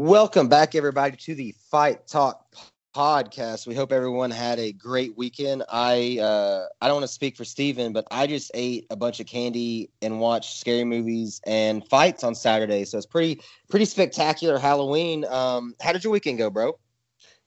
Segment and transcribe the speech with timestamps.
[0.00, 2.54] Welcome back, everybody, to the Fight Talk
[2.94, 3.66] podcast.
[3.66, 5.64] We hope everyone had a great weekend.
[5.68, 9.18] I uh, I don't want to speak for Steven, but I just ate a bunch
[9.18, 12.84] of candy and watched scary movies and fights on Saturday.
[12.84, 15.24] So it's pretty pretty spectacular Halloween.
[15.24, 16.78] Um, how did your weekend go, bro?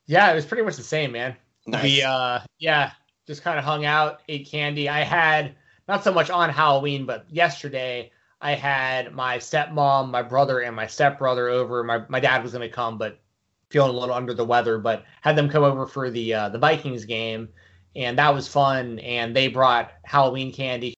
[0.06, 1.38] Yeah, it was pretty much the same, man.
[1.68, 1.84] Nice.
[1.84, 2.92] We uh, yeah,
[3.28, 4.90] just kind of hung out, ate candy.
[4.90, 5.56] I had
[5.88, 10.88] not so much on Halloween, but yesterday I had my stepmom, my brother, and my
[10.88, 11.84] stepbrother over.
[11.84, 13.20] My my dad was going to come, but
[13.70, 14.80] feeling a little under the weather.
[14.80, 17.50] But had them come over for the uh, the Vikings game,
[17.96, 19.00] and that was fun.
[19.00, 20.96] And they brought Halloween candy.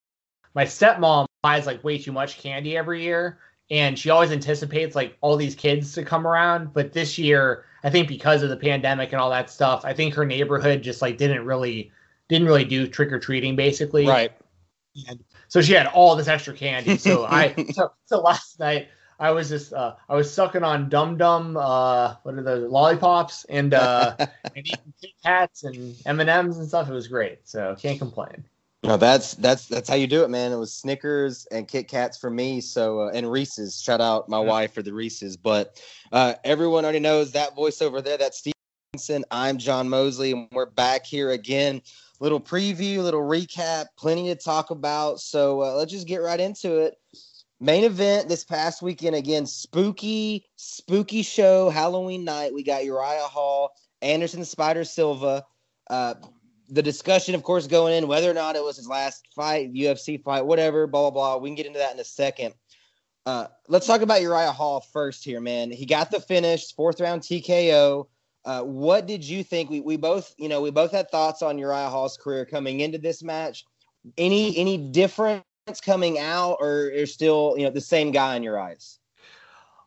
[0.56, 3.40] My stepmom buys like way too much candy every year,
[3.70, 6.73] and she always anticipates like all these kids to come around.
[6.73, 10.14] But this year, I think because of the pandemic and all that stuff, I think
[10.14, 11.92] her neighborhood just like didn't really
[12.30, 14.08] didn't really do trick or treating basically.
[14.08, 14.32] Right.
[15.10, 15.23] And
[15.54, 16.98] so she had all this extra candy.
[16.98, 18.88] So I so, so last night
[19.20, 23.45] I was just uh, I was sucking on Dum Dum uh, what are the lollipops
[23.45, 26.90] and uh, and eating Kit Kats and M and M's and stuff.
[26.90, 27.48] It was great.
[27.48, 28.44] So can't complain.
[28.82, 30.52] No, that's that's that's how you do it, man.
[30.52, 32.60] It was Snickers and Kit Kats for me.
[32.60, 33.80] So uh, and Reese's.
[33.80, 34.50] Shout out my yeah.
[34.50, 35.38] wife for the Reese's.
[35.38, 35.80] But
[36.12, 38.17] uh, everyone already knows that voice over there.
[38.17, 38.54] That's Stevenson.
[39.31, 41.81] I'm John Mosley, and we're back here again
[42.19, 45.19] little preview, little recap, plenty to talk about.
[45.19, 46.95] So uh, let's just get right into it.
[47.59, 52.53] Main event this past weekend again, spooky, spooky show, Halloween night.
[52.53, 53.71] We got Uriah Hall,
[54.02, 55.44] Anderson Spider Silva.
[55.89, 56.14] Uh,
[56.69, 60.23] the discussion, of course, going in whether or not it was his last fight, UFC
[60.23, 61.38] fight, whatever, blah blah blah.
[61.41, 62.53] We can get into that in a second.
[63.25, 65.71] Uh, let's talk about Uriah Hall first here, man.
[65.71, 68.08] He got the finish, fourth round TKO.
[68.45, 69.69] Uh, what did you think?
[69.69, 72.97] We, we both, you know, we both had thoughts on Uriah Hall's career coming into
[72.97, 73.66] this match.
[74.17, 75.44] Any any difference
[75.81, 78.99] coming out, or is still, you know, the same guy in your eyes?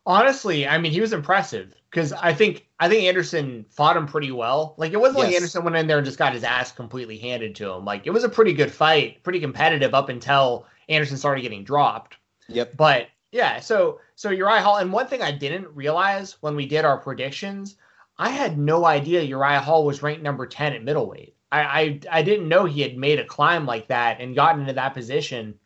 [0.07, 4.31] Honestly, I mean, he was impressive because I think I think Anderson fought him pretty
[4.31, 4.75] well.
[4.79, 5.27] Like it wasn't yes.
[5.27, 7.85] like Anderson went in there and just got his ass completely handed to him.
[7.85, 12.17] Like it was a pretty good fight, pretty competitive up until Anderson started getting dropped.
[12.49, 12.77] Yep.
[12.77, 16.85] But yeah, so so Uriah Hall, and one thing I didn't realize when we did
[16.85, 17.77] our predictions
[18.19, 21.37] I had no idea Uriah Hall was ranked number 10 at middleweight.
[21.53, 24.73] I, I, I didn't know he had made a climb like that and gotten into
[24.73, 25.59] that position.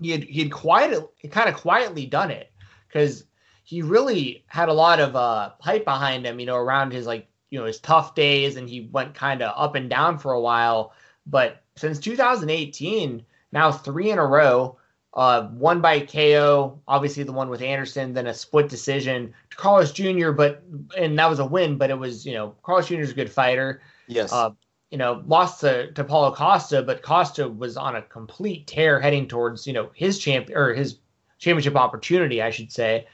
[0.00, 2.52] He had he had quietly kind of quietly done it
[2.88, 3.24] because
[3.64, 7.28] he really had a lot of uh, hype behind him, you know, around his like
[7.50, 10.40] you know his tough days, and he went kind of up and down for a
[10.40, 10.92] while.
[11.26, 14.78] But since 2018, now three in a row,
[15.14, 19.92] uh, one by KO, obviously the one with Anderson, then a split decision to Carlos
[19.92, 20.32] Jr.
[20.32, 20.62] But
[20.98, 23.00] and that was a win, but it was you know Carlos Jr.
[23.00, 23.80] is a good fighter.
[24.08, 24.32] Yes.
[24.32, 24.50] Uh,
[24.90, 29.26] you know, lost to, to Paulo Costa, but Costa was on a complete tear heading
[29.26, 30.98] towards you know his champ or his
[31.38, 33.06] championship opportunity, I should say.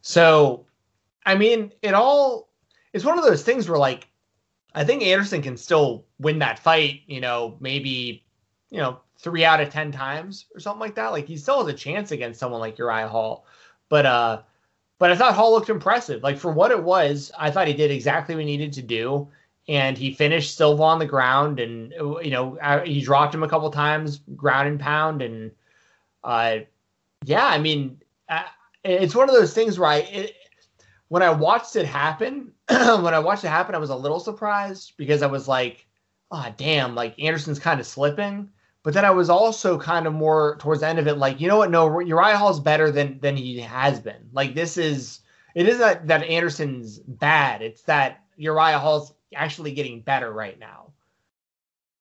[0.00, 0.66] So,
[1.24, 2.48] I mean, it all
[2.92, 4.08] it's one of those things where like
[4.74, 7.02] I think Anderson can still win that fight.
[7.06, 8.24] You know, maybe
[8.70, 11.12] you know three out of ten times or something like that.
[11.12, 13.46] Like he still has a chance against someone like Uriah Hall.
[13.88, 14.42] But uh
[14.98, 16.22] but I thought Hall looked impressive.
[16.22, 19.28] Like for what it was, I thought he did exactly what he needed to do.
[19.68, 23.48] And he finished Silva on the ground, and you know uh, he dropped him a
[23.48, 25.50] couple times, ground and pound, and
[26.24, 26.60] uh,
[27.26, 28.44] yeah, I mean, uh,
[28.82, 30.34] it's one of those things where I, it,
[31.08, 34.94] when I watched it happen, when I watched it happen, I was a little surprised
[34.96, 35.86] because I was like,
[36.30, 38.48] oh damn, like Anderson's kind of slipping.
[38.88, 41.46] But then I was also kind of more towards the end of it, like, you
[41.46, 41.70] know what?
[41.70, 44.30] No, Uriah Hall's better than than he has been.
[44.32, 45.20] Like this is
[45.54, 47.60] it is that that Anderson's bad.
[47.60, 50.94] It's that Uriah Hall's actually getting better right now.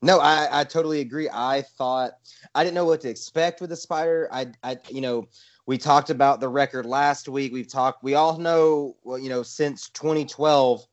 [0.02, 1.28] No, I, I totally agree.
[1.30, 2.14] I thought
[2.56, 4.30] I didn't know what to expect with the spider.
[4.32, 5.28] I I you know,
[5.66, 7.52] we talked about the record last week.
[7.52, 10.88] We've talked we all know well, you know, since 2012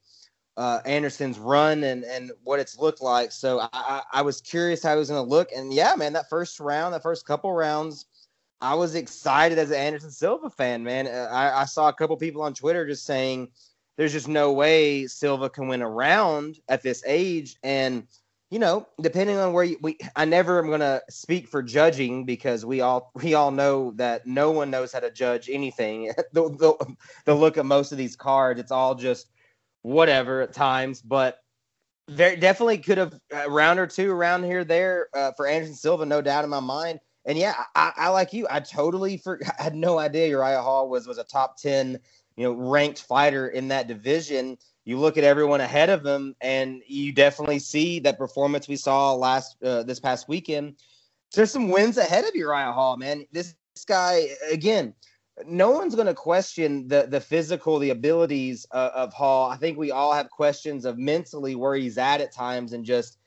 [0.57, 3.33] uh, Anderson's run and and what it's looked like.
[3.33, 5.51] So I, I, was curious how he was going to look.
[5.53, 8.07] And yeah, man, that first round, that first couple rounds,
[8.61, 10.85] I was excited as an Anderson Silva fan.
[10.85, 13.49] Man, uh, I, I saw a couple people on Twitter just saying
[13.97, 17.57] there's just no way Silva can win a round at this age.
[17.65, 18.07] And
[18.51, 22.25] you know, depending on where you, we, I never am going to speak for judging
[22.25, 26.13] because we all we all know that no one knows how to judge anything.
[26.33, 29.27] the, the the look at most of these cards, it's all just
[29.85, 31.41] whatever at times, but
[32.09, 36.07] very definitely could have a round or two around here there uh, for Anderson Silva,
[36.07, 37.01] no doubt in my mind.
[37.27, 38.47] And yeah, I, I like you.
[38.51, 41.99] I totally for, I had no idea Uriah Hall was was a top ten,
[42.37, 44.57] you know, ranked fighter in that division.
[44.87, 49.15] You look at everyone ahead of him, and you definitely see that performance we saw
[49.15, 50.77] last uh, this past weekend.
[51.35, 53.27] There's some wins ahead of Uriah Hall, man.
[53.33, 54.95] This, this guy again
[55.47, 59.51] no one's going to question the the physical, the abilities uh, of Hall.
[59.51, 63.19] I think we all have questions of mentally where he's at at times, and just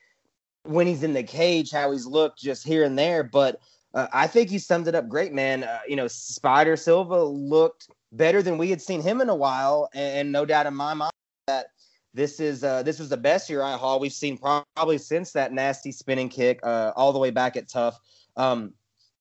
[0.64, 3.24] when he's in the cage, how he's looked just here and there.
[3.24, 3.60] But
[3.94, 5.64] uh, I think you summed it up great, man.
[5.64, 9.90] Uh, you know, Spider Silva looked better than we had seen him in a while,
[9.94, 11.12] and, and no doubt in my mind
[11.48, 11.68] that
[12.14, 15.92] this is uh, this was the best Uriah Hall we've seen probably since that nasty
[15.92, 17.98] spinning kick uh, all the way back at TUF.
[18.38, 18.74] Um,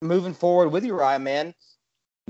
[0.03, 1.55] moving forward with Uriah, man,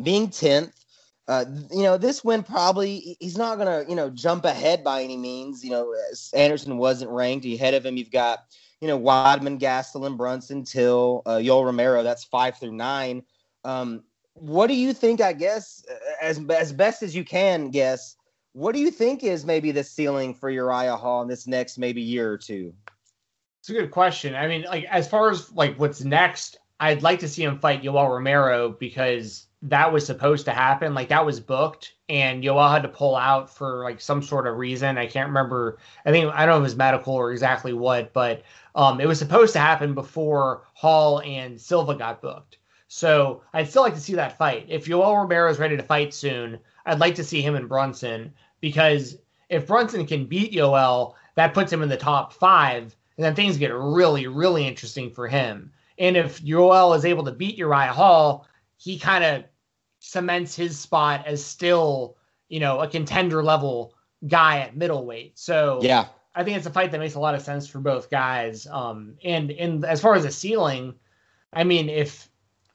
[0.03, 0.85] being tenth,
[1.29, 5.17] uh, you know, this win probably he's not gonna you know jump ahead by any
[5.17, 5.65] means.
[5.65, 5.95] You know,
[6.35, 7.97] Anderson wasn't ranked ahead of him.
[7.97, 8.45] You've got
[8.81, 12.03] you know Weidman, Gastelum, Brunson, Till, uh, Yoel Romero.
[12.03, 13.23] That's five through nine.
[13.65, 14.05] Um,
[14.35, 15.21] what do you think?
[15.21, 15.85] I guess
[16.23, 18.17] as as best as you can guess
[18.57, 22.01] what do you think is maybe the ceiling for Uriah Hall in this next maybe
[22.01, 22.73] year or two?
[23.61, 24.35] It's a good question.
[24.35, 27.83] I mean, like as far as like what's next, I'd like to see him fight
[27.83, 30.95] Yoel Romero because that was supposed to happen.
[30.95, 34.57] Like that was booked, and Yoel had to pull out for like some sort of
[34.57, 34.99] reason.
[34.99, 35.79] I can't remember.
[36.05, 38.43] I think I don't know if it was medical or exactly what, but
[38.75, 42.59] um, it was supposed to happen before Hall and Silva got booked.
[42.89, 44.67] So I'd still like to see that fight.
[44.69, 48.33] If Yoel Romero is ready to fight soon, I'd like to see him and Brunson
[48.61, 53.35] because if Brunson can beat Yoel, that puts him in the top five, and then
[53.35, 55.73] things get really, really interesting for him.
[55.99, 58.47] And if Yoel is able to beat Uriah Hall,
[58.77, 59.45] he kind of
[60.06, 62.17] cements his spot as still,
[62.49, 63.93] you know, a contender level
[64.29, 65.37] guy at middleweight.
[65.37, 68.08] So yeah, I think it's a fight that makes a lot of sense for both
[68.08, 68.69] guys.
[68.69, 70.94] Um, and and as far as the ceiling,
[71.53, 72.29] I mean, if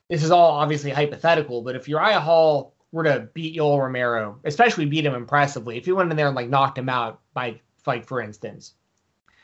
[0.10, 4.86] this is all obviously hypothetical, but if Uriah Hall were to beat Yoel Romero, especially
[4.86, 8.06] beat him impressively, if he went in there and like knocked him out by like
[8.06, 8.74] for instance,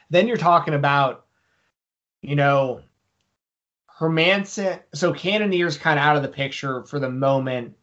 [0.10, 1.26] then you're talking about,
[2.22, 2.82] you know,
[4.00, 4.82] Hermansson.
[4.94, 7.76] So Cannonier's kind of out of the picture for the moment.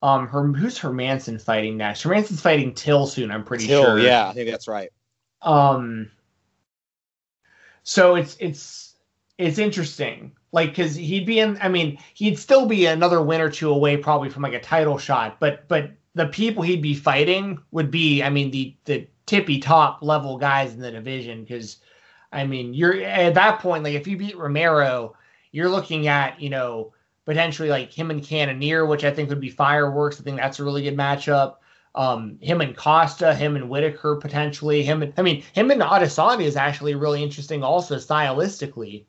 [0.00, 2.02] Um, her who's Hermansson fighting next?
[2.02, 3.30] Hermansson's fighting Till soon.
[3.30, 3.98] I'm pretty Till, sure.
[3.98, 4.90] Yeah, I think that's right.
[5.42, 6.10] Um.
[7.82, 8.94] So it's it's
[9.38, 13.50] it's interesting like because he'd be in i mean he'd still be another win or
[13.50, 17.58] two away probably from like a title shot but but the people he'd be fighting
[17.70, 21.78] would be i mean the the tippy top level guys in the division because
[22.32, 25.14] i mean you're at that point like if you beat romero
[25.52, 26.92] you're looking at you know
[27.24, 30.64] potentially like him and Cannonier, which i think would be fireworks i think that's a
[30.64, 31.56] really good matchup
[31.94, 34.84] um, him and Costa, him and Whittaker potentially.
[34.84, 39.04] Him, and, I mean, him and Adesanya is actually really interesting, also stylistically.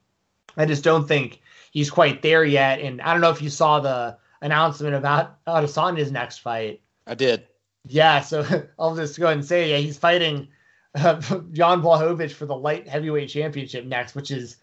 [0.58, 1.40] I just don't think
[1.72, 2.80] he's quite there yet.
[2.80, 6.82] And I don't know if you saw the announcement about Adesanya's next fight.
[7.06, 7.46] I did.
[7.86, 8.44] Yeah, so
[8.80, 10.48] I'll just go ahead and say, yeah, he's fighting
[10.96, 11.16] uh,
[11.52, 14.58] Jan Blachowicz for the light heavyweight championship next, which is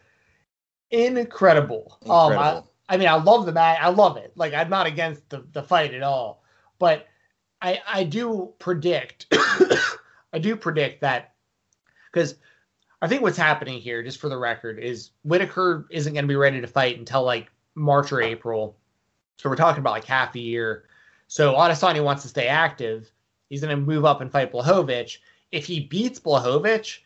[0.91, 1.99] incredible.
[2.03, 2.12] incredible.
[2.12, 2.38] Um,
[2.88, 3.79] I, I, mean, I love the match.
[3.81, 4.33] I love it.
[4.37, 6.43] Like, I'm not against the, the fight at all,
[6.79, 7.06] but
[7.62, 11.35] I I do predict, I do predict that
[12.12, 12.37] because
[13.03, 16.37] I think what's happening here, just for the record, is Whittaker isn't going to be
[16.37, 18.77] ready to fight until like March or April.
[19.37, 20.85] So we're talking about like half a year.
[21.29, 23.11] So Adesanya wants to stay active.
[23.49, 25.19] He's going to move up and fight Blachowicz.
[25.53, 26.99] If he beats Blachowicz,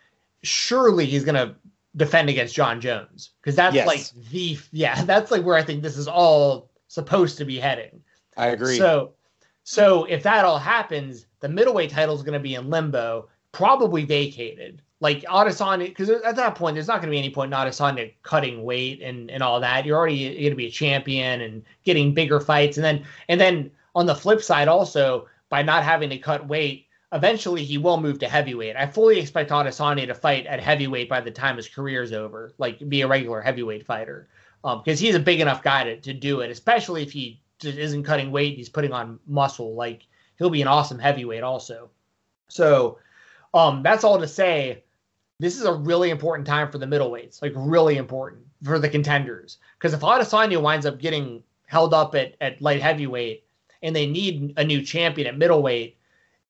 [0.42, 1.54] surely he's going to
[1.96, 3.86] defend against Jon Jones because that's yes.
[3.86, 8.02] like the yeah that's like where I think this is all supposed to be heading.
[8.36, 8.76] I agree.
[8.76, 9.12] So
[9.64, 14.04] so if that all happens, the middleweight title is going to be in limbo, probably
[14.04, 17.58] vacated like Adesanya, because at that point, there's not going to be any point in
[17.58, 19.86] Adesanya cutting weight and, and all that.
[19.86, 23.70] You're already going to be a champion and getting bigger fights, and then and then
[23.94, 28.18] on the flip side, also by not having to cut weight, eventually he will move
[28.20, 28.76] to heavyweight.
[28.76, 32.52] I fully expect Adesanya to fight at heavyweight by the time his career is over,
[32.58, 34.28] like be a regular heavyweight fighter,
[34.62, 36.50] because um, he's a big enough guy to, to do it.
[36.50, 39.74] Especially if he isn't cutting weight, he's putting on muscle.
[39.74, 40.06] Like
[40.38, 41.90] he'll be an awesome heavyweight also.
[42.48, 42.98] So
[43.54, 44.84] um, that's all to say
[45.40, 49.58] this is a really important time for the middleweights, like really important for the contenders.
[49.78, 53.44] Because if Adesanya winds up getting held up at, at light heavyweight
[53.82, 55.96] and they need a new champion at middleweight,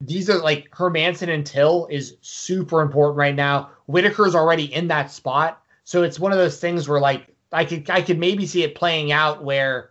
[0.01, 3.71] these are like Hermansson and Till is super important right now.
[3.87, 5.63] Whittaker's already in that spot.
[5.85, 8.75] So it's one of those things where like I could I could maybe see it
[8.75, 9.91] playing out where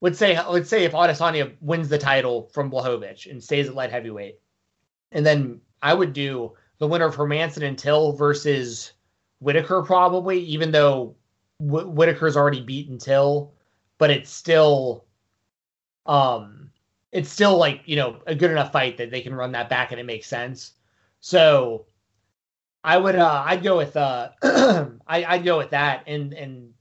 [0.00, 3.90] let's say let's say if Adesanya wins the title from Blachowicz and stays at light
[3.90, 4.38] heavyweight,
[5.12, 8.92] and then I would do the winner of Hermansson and Till versus
[9.40, 11.14] Whittaker, probably, even though
[11.58, 13.52] Wh- Whittaker's already beaten Till,
[13.98, 15.04] but it's still,
[16.04, 16.55] um,
[17.16, 19.90] it's still like you know a good enough fight that they can run that back
[19.90, 20.72] and it makes sense.
[21.20, 21.86] So,
[22.84, 26.74] I would, uh, I'd go with, uh, I, I'd go with that, and and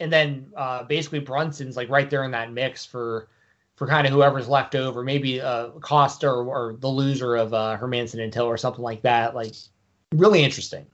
[0.00, 3.28] and then uh, basically Brunson's like right there in that mix for
[3.76, 7.78] for kind of whoever's left over, maybe uh, Costa or, or the loser of uh,
[7.80, 9.36] Hermansson and Till or something like that.
[9.36, 9.54] Like,
[10.12, 10.84] really interesting.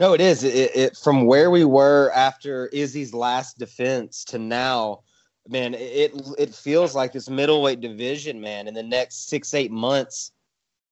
[0.00, 0.42] No, it is.
[0.42, 5.02] It, it, from where we were after Izzy's last defense to now,
[5.48, 10.32] man, it it feels like this middleweight division, man, in the next six eight months,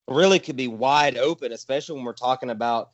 [0.09, 2.91] really could be wide open, especially when we're talking about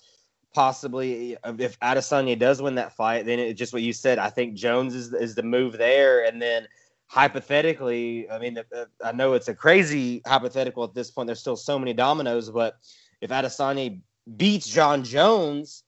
[0.55, 4.19] possibly if Adesanya does win that fight, then it's just what you said.
[4.19, 6.67] I think Jones is is the move there, and then
[7.09, 11.27] hypothetically, I mean, uh, I know it's a crazy hypothetical at this point.
[11.27, 12.77] There's still so many dominoes, but
[13.21, 14.01] if Adesanya
[14.37, 15.85] beats Jon Jones,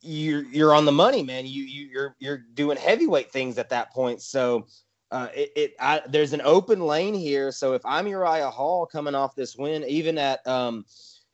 [0.00, 1.46] you're you're on the money, man.
[1.46, 4.20] You you you're you're doing heavyweight things at that point.
[4.22, 4.66] So
[5.10, 7.52] uh, it, it I, there's an open lane here.
[7.52, 10.84] So if I'm Uriah Hall coming off this win, even at um,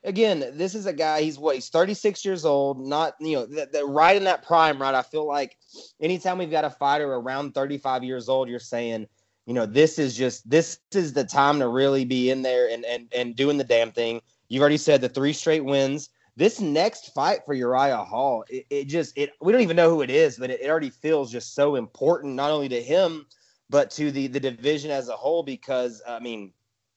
[0.05, 1.23] again, this is a guy.
[1.23, 1.55] He's what?
[1.55, 2.87] He's 36 years old.
[2.87, 4.81] Not you know that, that right in that prime.
[4.81, 4.95] Right.
[4.95, 5.57] I feel like
[6.01, 9.07] anytime we've got a fighter around 35 years old, you're saying,
[9.47, 12.85] you know, this is just this is the time to really be in there and
[12.85, 14.21] and and doing the damn thing.
[14.49, 18.85] You've already said the three straight wins this next fight for Uriah Hall, it, it,
[18.85, 21.55] just it we don't even know who it is, but it, it, already feels just
[21.55, 23.27] so important, not only to him,
[23.73, 25.43] but to the the division as a whole.
[25.43, 26.53] Because I mean,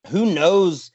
[0.09, 0.91] who knows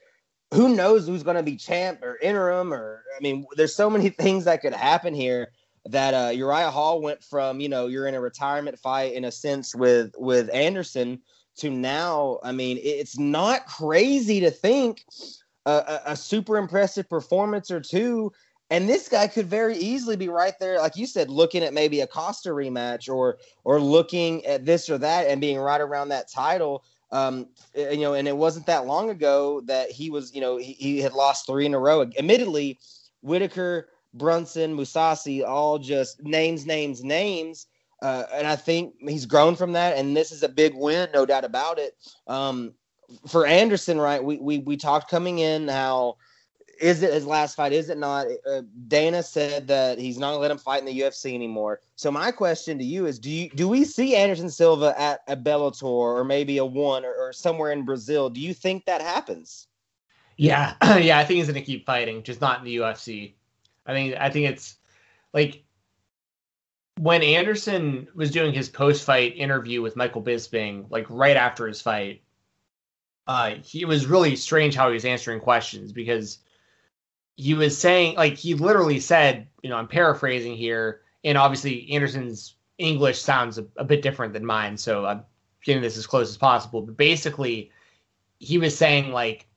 [0.53, 4.45] who knows who's gonna be champ or interim or I mean, there's so many things
[4.45, 5.51] that could happen here
[5.85, 9.31] that uh, Uriah Hall went from, you know, you're in a retirement fight in a
[9.31, 11.19] sense with with Anderson
[11.57, 15.03] to now, I mean, it's not crazy to think
[15.65, 18.31] a, a, super impressive performance or two.
[18.71, 21.99] And this guy could very easily be right there, like you said, looking at maybe
[21.99, 26.31] a Costa rematch or or looking at this or that and being right around that
[26.31, 26.85] title.
[27.11, 30.71] Um, you know, and it wasn't that long ago that he was, you know, he,
[30.71, 32.01] he had lost three in a row.
[32.17, 32.79] Admittedly,
[33.21, 37.67] Whittaker, Brunson, Mousasi, all just names, names, names.
[38.01, 41.25] Uh, and I think he's grown from that, and this is a big win, no
[41.25, 41.97] doubt about it.
[42.25, 42.73] Um,
[43.27, 44.23] for Anderson, right?
[44.23, 46.15] We we we talked coming in how
[46.81, 47.73] is it his last fight?
[47.73, 48.27] Is it not?
[48.49, 51.79] Uh, Dana said that he's not gonna let him fight in the UFC anymore.
[51.95, 55.37] So my question to you is: Do you do we see Anderson Silva at a
[55.37, 58.29] Bellator or maybe a one or, or somewhere in Brazil?
[58.29, 59.67] Do you think that happens?
[60.37, 63.33] Yeah, yeah, I think he's gonna keep fighting, just not in the UFC.
[63.85, 64.77] I think I think it's
[65.33, 65.63] like
[66.99, 71.81] when Anderson was doing his post fight interview with Michael Bisping, like right after his
[71.81, 72.21] fight,
[73.27, 76.39] uh, he was really strange how he was answering questions because
[77.35, 82.55] he was saying like he literally said, you know, I'm paraphrasing here, and obviously Anderson's
[82.77, 85.23] English sounds a, a bit different than mine, so I'm
[85.63, 86.81] getting this as close as possible.
[86.81, 87.71] But basically,
[88.39, 89.47] he was saying like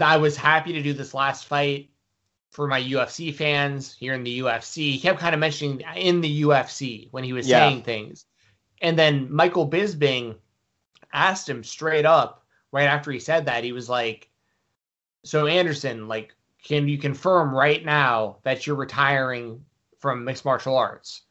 [0.00, 1.90] I was happy to do this last fight
[2.50, 4.92] for my UFC fans here in the UFC.
[4.92, 7.68] He kept kind of mentioning in the UFC when he was yeah.
[7.68, 8.26] saying things.
[8.82, 10.36] And then Michael Bisping
[11.12, 13.64] asked him straight up right after he said that.
[13.64, 14.29] He was like,
[15.24, 16.34] "So Anderson, like,
[16.64, 19.64] can you confirm right now that you're retiring
[19.98, 21.22] from mixed martial arts?"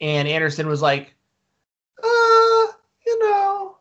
[0.00, 1.14] And Anderson was like,
[2.02, 2.66] "Uh,
[3.06, 3.78] you know,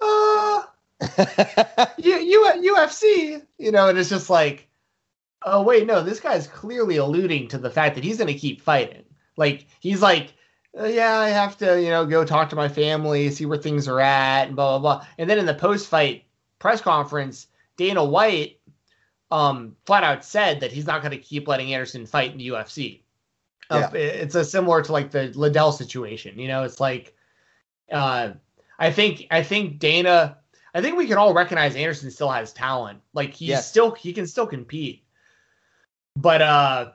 [0.00, 0.62] uh,
[1.98, 4.68] you, you UFC, you know." And it's just like,
[5.42, 8.60] oh wait, no, this guy's clearly alluding to the fact that he's going to keep
[8.60, 9.04] fighting.
[9.36, 10.34] Like he's like
[10.78, 13.88] uh, yeah, I have to, you know, go talk to my family, see where things
[13.88, 15.06] are at, and blah blah blah.
[15.18, 16.24] And then in the post-fight
[16.58, 18.59] press conference, Dana White
[19.30, 22.48] um, flat out said that he's not going to keep letting Anderson fight in the
[22.48, 23.00] UFC.
[23.70, 26.38] Uh, it's a similar to like the Liddell situation.
[26.38, 27.14] You know, it's like
[27.92, 28.32] uh,
[28.78, 30.38] I think I think Dana.
[30.74, 33.00] I think we can all recognize Anderson still has talent.
[33.12, 33.68] Like he's yes.
[33.68, 35.04] still he can still compete.
[36.16, 36.92] But uh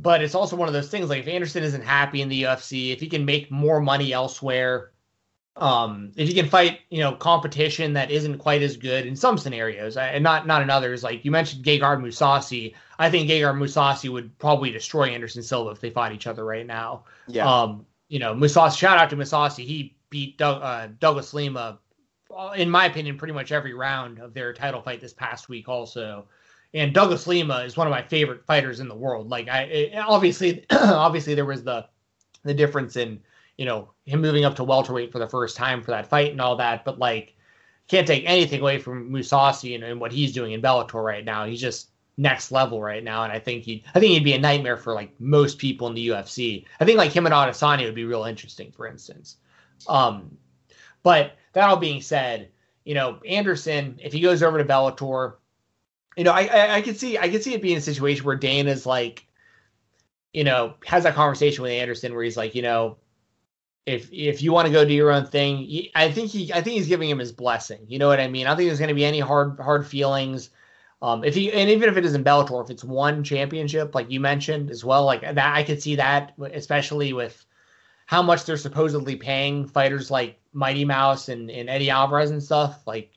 [0.00, 2.92] but it's also one of those things like if Anderson isn't happy in the UFC,
[2.92, 4.90] if he can make more money elsewhere,
[5.56, 9.38] um, if you can fight, you know, competition that isn't quite as good in some
[9.38, 11.04] scenarios, and not not in others.
[11.04, 12.74] Like you mentioned, Gegard Mousasi.
[12.98, 16.66] I think Gegard Mousasi would probably destroy Anderson Silva if they fought each other right
[16.66, 17.04] now.
[17.28, 17.48] Yeah.
[17.48, 18.78] Um, you know, Mousasi.
[18.78, 19.64] Shout out to Mousasi.
[19.64, 21.78] He beat Doug, uh, Douglas Lima,
[22.36, 25.68] uh, in my opinion, pretty much every round of their title fight this past week.
[25.68, 26.26] Also,
[26.72, 29.30] and Douglas Lima is one of my favorite fighters in the world.
[29.30, 31.86] Like I it, obviously obviously there was the
[32.42, 33.20] the difference in
[33.56, 36.40] you know him moving up to welterweight for the first time for that fight and
[36.40, 37.34] all that, but like
[37.88, 41.44] can't take anything away from Mousasi and, and what he's doing in Bellator right now.
[41.44, 44.38] He's just next level right now, and I think he I think he'd be a
[44.38, 46.64] nightmare for like most people in the UFC.
[46.80, 49.36] I think like him and Adesanya would be real interesting, for instance.
[49.88, 50.36] Um,
[51.02, 52.48] but that all being said,
[52.84, 55.34] you know Anderson, if he goes over to Bellator,
[56.16, 58.36] you know, I, I, I could see I could see it being a situation where
[58.36, 59.26] Dana's like,
[60.32, 62.96] you know, has that conversation with Anderson where he's like, you know,
[63.86, 66.76] if if you want to go do your own thing, I think he I think
[66.76, 67.84] he's giving him his blessing.
[67.86, 68.46] You know what I mean?
[68.46, 70.50] I don't think there's going to be any hard hard feelings.
[71.02, 74.20] Um, if he and even if it isn't Bellator, if it's one championship like you
[74.20, 77.44] mentioned as well, like that, I could see that, especially with
[78.06, 82.86] how much they're supposedly paying fighters like Mighty Mouse and, and Eddie Alvarez and stuff.
[82.86, 83.10] Like,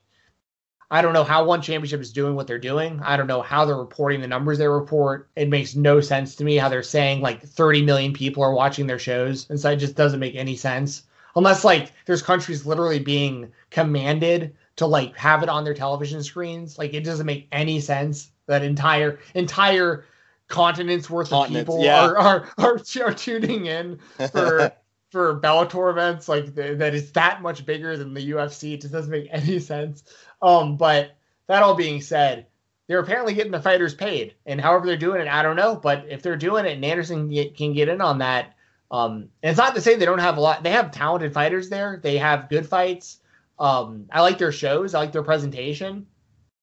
[0.89, 3.01] I don't know how one championship is doing what they're doing.
[3.03, 5.29] I don't know how they're reporting the numbers they report.
[5.35, 8.87] It makes no sense to me how they're saying like 30 million people are watching
[8.87, 9.49] their shows.
[9.49, 11.03] And so it just doesn't make any sense.
[11.35, 16.77] Unless like there's countries literally being commanded to like have it on their television screens.
[16.77, 20.05] Like it doesn't make any sense that entire entire
[20.47, 22.07] continents worth continents, of people yeah.
[22.07, 23.99] are, are, are are tuning in
[24.31, 24.71] for
[25.11, 28.73] for Bellator events like the, that is that much bigger than the UFC.
[28.73, 30.03] It just doesn't make any sense.
[30.41, 31.15] Um, but
[31.47, 32.47] that all being said,
[32.87, 35.75] they're apparently getting the fighters paid, and however they're doing it, I don't know.
[35.75, 38.55] But if they're doing it, and Anderson get, can get in on that,
[38.91, 40.63] um, it's not to say they don't have a lot.
[40.63, 41.99] They have talented fighters there.
[42.01, 43.19] They have good fights.
[43.59, 44.93] Um, I like their shows.
[44.93, 46.05] I like their presentation.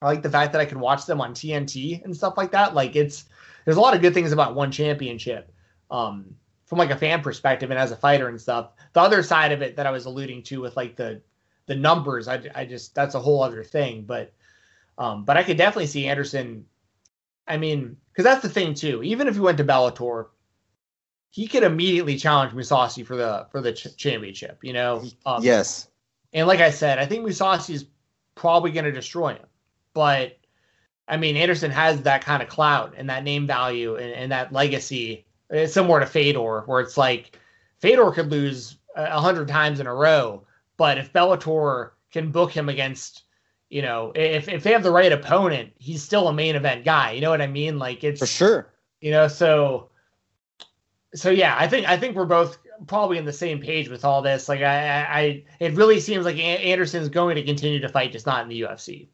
[0.00, 2.74] I like the fact that I can watch them on TNT and stuff like that.
[2.74, 3.26] Like it's
[3.64, 5.52] there's a lot of good things about one championship.
[5.90, 8.70] Um, from like a fan perspective and as a fighter and stuff.
[8.94, 11.20] The other side of it that I was alluding to with like the
[11.66, 14.04] the numbers, I, I just that's a whole other thing.
[14.04, 14.32] But
[14.98, 16.66] um, but I could definitely see Anderson.
[17.46, 19.02] I mean, because that's the thing too.
[19.02, 20.26] Even if he went to Bellator,
[21.30, 24.58] he could immediately challenge Mousasi for the for the ch- championship.
[24.62, 25.04] You know.
[25.26, 25.88] Um, yes.
[26.32, 27.86] And like I said, I think Mousasi is
[28.34, 29.46] probably going to destroy him.
[29.92, 30.38] But
[31.06, 34.52] I mean, Anderson has that kind of clout and that name value and, and that
[34.52, 37.38] legacy it's similar to Fedor, where it's like
[37.78, 40.44] Fedor could lose a hundred times in a row,
[40.76, 43.24] but if Bellator can book him against,
[43.68, 47.12] you know, if if they have the right opponent, he's still a main event guy.
[47.12, 47.78] You know what I mean?
[47.78, 48.72] Like it's for sure.
[49.00, 49.90] You know, so
[51.14, 54.22] so yeah, I think I think we're both probably in the same page with all
[54.22, 54.48] this.
[54.48, 58.42] Like I, I it really seems like Anderson's going to continue to fight, just not
[58.42, 59.08] in the UFC.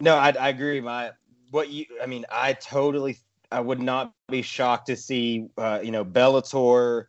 [0.00, 0.80] No, I, I agree.
[0.80, 1.12] My
[1.50, 3.18] what you, I mean, I totally
[3.50, 7.06] I would not be shocked to see, uh, you know, Bellator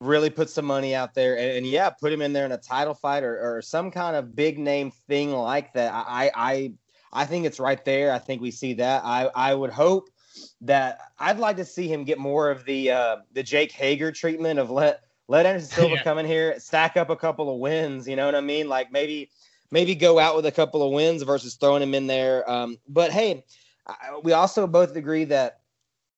[0.00, 2.58] really put some money out there and, and, yeah, put him in there in a
[2.58, 5.92] title fight or, or some kind of big name thing like that.
[5.94, 6.72] I, I,
[7.12, 8.12] I think it's right there.
[8.12, 9.02] I think we see that.
[9.04, 10.10] I, I would hope
[10.60, 14.58] that I'd like to see him get more of the, uh, the Jake Hager treatment
[14.58, 16.02] of let, let Anderson Silva yeah.
[16.02, 18.06] come in here, stack up a couple of wins.
[18.06, 18.68] You know what I mean?
[18.68, 19.30] Like maybe,
[19.70, 22.48] maybe go out with a couple of wins versus throwing him in there.
[22.50, 23.44] Um, but hey,
[23.86, 25.60] I, we also both agree that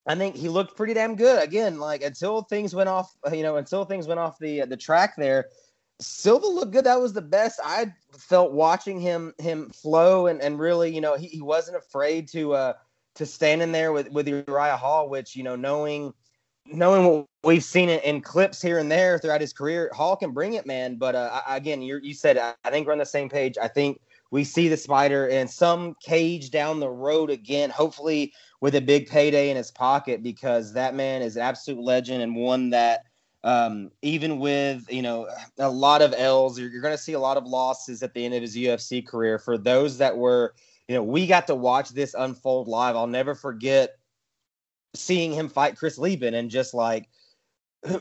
[0.09, 1.43] I think he looked pretty damn good.
[1.43, 4.67] Again, like until things went off, uh, you know, until things went off the uh,
[4.67, 5.49] the track there,
[6.01, 6.85] Silva looked good.
[6.85, 11.17] That was the best I felt watching him him flow and and really, you know,
[11.17, 12.73] he, he wasn't afraid to uh
[13.17, 16.15] to stand in there with with Uriah Hall, which you know, knowing
[16.65, 20.33] knowing what we've seen in, in clips here and there throughout his career, Hall can
[20.33, 20.97] bring it, man.
[20.97, 23.59] But uh, again, you you said I, I think we're on the same page.
[23.61, 27.71] I think we see the spider in some cage down the road again.
[27.71, 32.23] Hopefully with a big payday in his pocket because that man is an absolute legend
[32.23, 33.05] and one that
[33.45, 37.21] um, even with you know a lot of L's, you're, you're going to see a
[37.21, 39.39] lot of losses at the end of his UFC career.
[39.39, 40.55] For those that were,
[40.89, 42.97] you know, we got to watch this unfold live.
[42.97, 43.97] I'll never forget
[44.95, 47.09] seeing him fight Chris Leben and just like,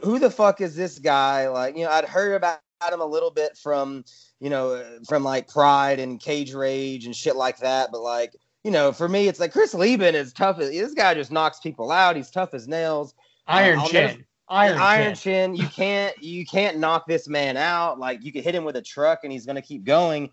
[0.03, 1.47] who the fuck is this guy?
[1.49, 2.59] Like, you know, I'd heard about
[2.91, 4.05] him a little bit from,
[4.39, 8.33] you know, from like Pride and Cage Rage and shit like that, but like
[8.67, 10.59] you know, for me, it's like Chris Leben is tough.
[10.59, 12.17] As, this guy just knocks people out.
[12.17, 13.15] He's tough as nails.
[13.47, 14.05] Iron uh, chin.
[14.07, 15.55] Never, iron, iron chin.
[15.55, 15.55] chin.
[15.55, 17.97] You can't you can't knock this man out.
[17.97, 20.31] Like you could hit him with a truck and he's gonna keep going.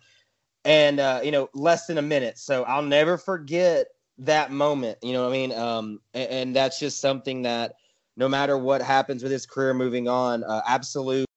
[0.65, 2.37] And uh, you know, less than a minute.
[2.37, 3.87] So I'll never forget
[4.19, 4.99] that moment.
[5.01, 5.53] You know what I mean?
[5.53, 7.77] Um, and, and that's just something that
[8.17, 11.29] no matter what happens with his career moving on, uh, absolute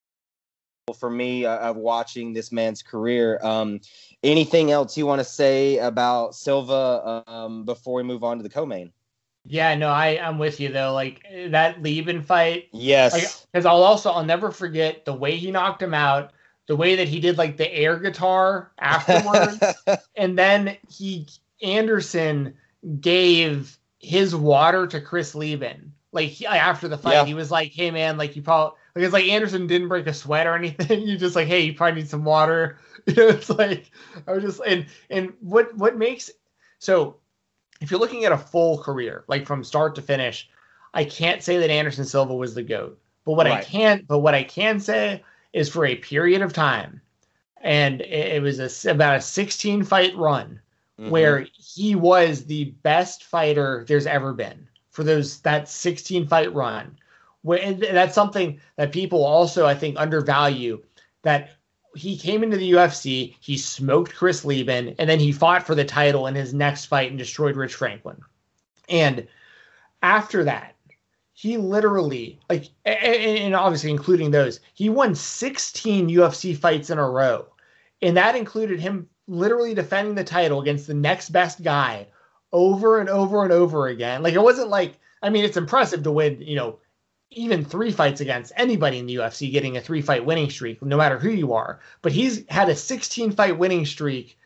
[0.93, 3.39] for me uh, of watching this man's career.
[3.43, 3.81] Um,
[4.23, 8.49] anything else you want to say about Silva um, before we move on to the
[8.49, 8.91] co-main?
[9.45, 10.93] Yeah, no, I I'm with you though.
[10.93, 12.67] Like that Leben fight.
[12.73, 13.45] Yes.
[13.51, 16.31] Because I'll also I'll never forget the way he knocked him out,
[16.67, 19.63] the way that he did like the air guitar afterwards,
[20.17, 21.27] and then he
[21.61, 22.53] Anderson
[22.99, 25.93] gave his water to Chris Leben.
[26.11, 27.25] Like he, after the fight, yeah.
[27.25, 30.13] he was like, "Hey man, like you probably like it's like Anderson didn't break a
[30.13, 31.01] sweat or anything.
[31.07, 32.79] You just like, hey, you probably need some water.
[33.05, 33.91] You know, it's like
[34.27, 36.31] I was just and and what what makes
[36.79, 37.17] so
[37.79, 40.49] if you're looking at a full career, like from start to finish,
[40.93, 42.99] I can't say that Anderson Silva was the GOAT.
[43.23, 43.59] But what right.
[43.59, 47.01] I can but what I can say is for a period of time,
[47.61, 50.59] and it, was a, about a 16 fight run
[50.99, 51.11] mm-hmm.
[51.11, 56.97] where he was the best fighter there's ever been for those that 16 fight run
[57.45, 60.81] And that's something that people also, I think, undervalue.
[61.23, 61.51] That
[61.95, 65.85] he came into the UFC, he smoked Chris Leben, and then he fought for the
[65.85, 68.21] title in his next fight and destroyed Rich Franklin.
[68.89, 69.27] And
[70.01, 70.75] after that,
[71.33, 77.45] he literally like and obviously including those, he won 16 UFC fights in a row.
[78.01, 82.07] And that included him literally defending the title against the next best guy
[82.53, 84.23] over and over and over again.
[84.23, 86.79] Like it wasn't like I mean, it's impressive to win, you know,
[87.31, 90.97] even three fights against anybody in the UFC, getting a three fight winning streak, no
[90.97, 91.79] matter who you are.
[92.01, 94.37] But he's had a 16 fight winning streak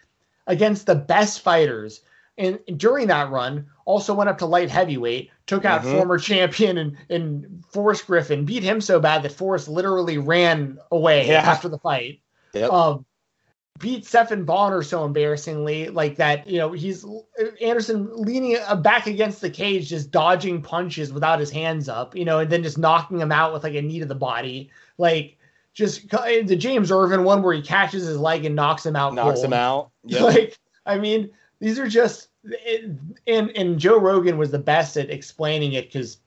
[0.48, 2.02] against the best fighters.
[2.38, 5.92] And during that run, also went up to light heavyweight, took out mm-hmm.
[5.92, 11.28] former champion and, and Forrest Griffin, beat him so bad that Forrest literally ran away
[11.28, 11.42] yeah.
[11.42, 12.22] after the fight.
[12.54, 12.72] Yep.
[12.72, 13.06] Um,
[13.80, 16.48] beat Stephan Bonnar so embarrassingly, like that.
[16.48, 17.06] You know, he's
[17.62, 22.16] Anderson leaning back against the cage, just dodging punches without his hands up.
[22.16, 24.70] You know, and then just knocking him out with like a knee to the body,
[24.98, 25.38] like
[25.74, 29.14] just the James Irvin one where he catches his leg and knocks him out.
[29.14, 29.46] Knocks cold.
[29.46, 29.92] him out.
[30.04, 30.22] Yep.
[30.22, 31.30] Like, I mean,
[31.60, 32.30] these are just
[33.28, 36.18] and and Joe Rogan was the best at explaining it because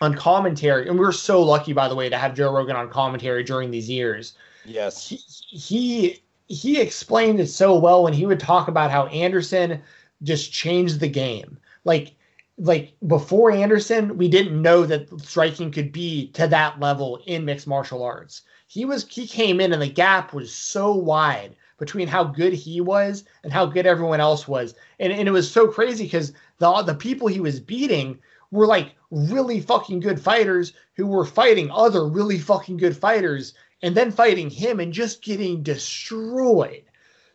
[0.00, 2.88] on commentary, and we are so lucky, by the way, to have Joe Rogan on
[2.88, 4.34] commentary during these years.
[4.64, 5.16] Yes, he,
[5.56, 9.82] he he explained it so well when he would talk about how Anderson
[10.22, 11.58] just changed the game.
[11.84, 12.14] Like
[12.60, 17.68] like before Anderson, we didn't know that striking could be to that level in mixed
[17.68, 18.42] martial arts.
[18.66, 22.80] He was he came in and the gap was so wide between how good he
[22.80, 24.74] was and how good everyone else was.
[24.98, 28.18] And, and it was so crazy because the the people he was beating
[28.50, 33.94] were like really fucking good fighters who were fighting other really fucking good fighters and
[33.94, 36.84] then fighting him and just getting destroyed.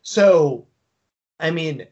[0.02, 0.68] So,
[1.40, 1.88] I mean,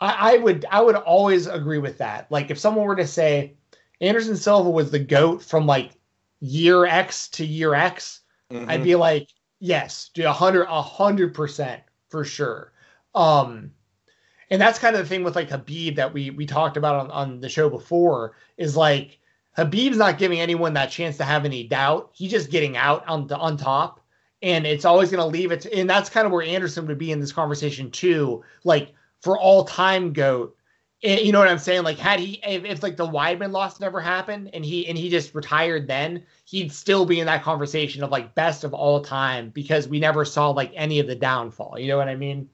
[0.00, 2.30] I, I, would I would always agree with that.
[2.30, 3.54] Like if someone were to say
[4.00, 5.92] Anderson Silva was the goat from like
[6.40, 8.68] year X to year X, mm-hmm.
[8.68, 9.28] I'd be like,
[9.60, 12.72] yes, do a hundred a hundred percent for sure.
[13.14, 13.72] Um,
[14.50, 17.10] and that's kind of the thing with like Khabib that we we talked about on,
[17.10, 19.18] on the show before is like
[19.56, 22.10] Khabib's not giving anyone that chance to have any doubt.
[22.12, 24.00] He's just getting out on the on top.
[24.40, 25.60] And it's always going to leave it.
[25.62, 28.42] To, and that's kind of where Anderson would be in this conversation too.
[28.64, 30.56] Like for all time goat,
[31.02, 31.82] you know what I'm saying?
[31.82, 35.10] Like had he, if, if, like the Weidman loss never happened and he and he
[35.10, 39.50] just retired, then he'd still be in that conversation of like best of all time
[39.50, 41.78] because we never saw like any of the downfall.
[41.78, 42.48] You know what I mean?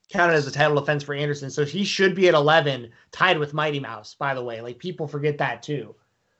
[0.09, 1.51] counted as a title defense for Anderson.
[1.51, 4.61] So he should be at 11, tied with Mighty Mouse, by the way.
[4.61, 5.95] Like people forget that too.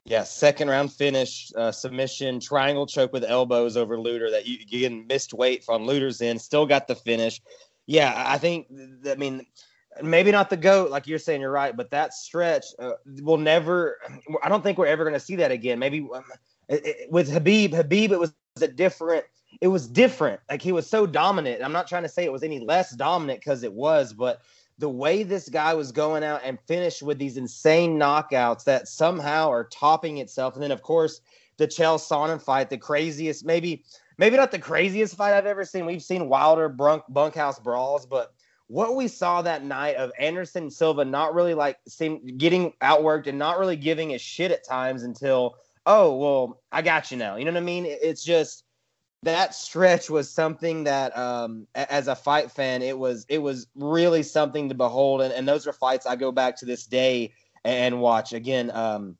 [0.05, 4.89] Yeah, second round finish, uh, submission, triangle choke with elbows over Lutter that you, you
[5.07, 7.39] missed weight from Lutter's in, still got the finish.
[7.85, 8.65] Yeah, I think,
[9.07, 9.45] I mean,
[10.01, 13.97] maybe not the GOAT, like you're saying, you're right, but that stretch uh, will never,
[14.41, 15.77] I don't think we're ever going to see that again.
[15.77, 16.23] Maybe um,
[16.67, 19.25] it, it, with khabib khabib it was a different
[19.59, 20.39] it was different.
[20.49, 21.63] Like he was so dominant.
[21.63, 24.41] I'm not trying to say it was any less dominant because it was, but
[24.79, 29.49] the way this guy was going out and finished with these insane knockouts that somehow
[29.49, 30.53] are topping itself.
[30.55, 31.21] And then of course
[31.57, 33.83] the Chael Sonnen fight, the craziest, maybe
[34.17, 35.85] maybe not the craziest fight I've ever seen.
[35.85, 38.33] We've seen wilder bunkhouse brawls, but
[38.67, 43.37] what we saw that night of Anderson Silva not really like seem getting outworked and
[43.37, 47.35] not really giving a shit at times until oh well I got you now.
[47.35, 47.85] You know what I mean?
[47.87, 48.63] It's just
[49.23, 54.23] that stretch was something that um, as a fight fan it was it was really
[54.23, 57.31] something to behold and, and those are fights i go back to this day
[57.63, 59.15] and watch again um,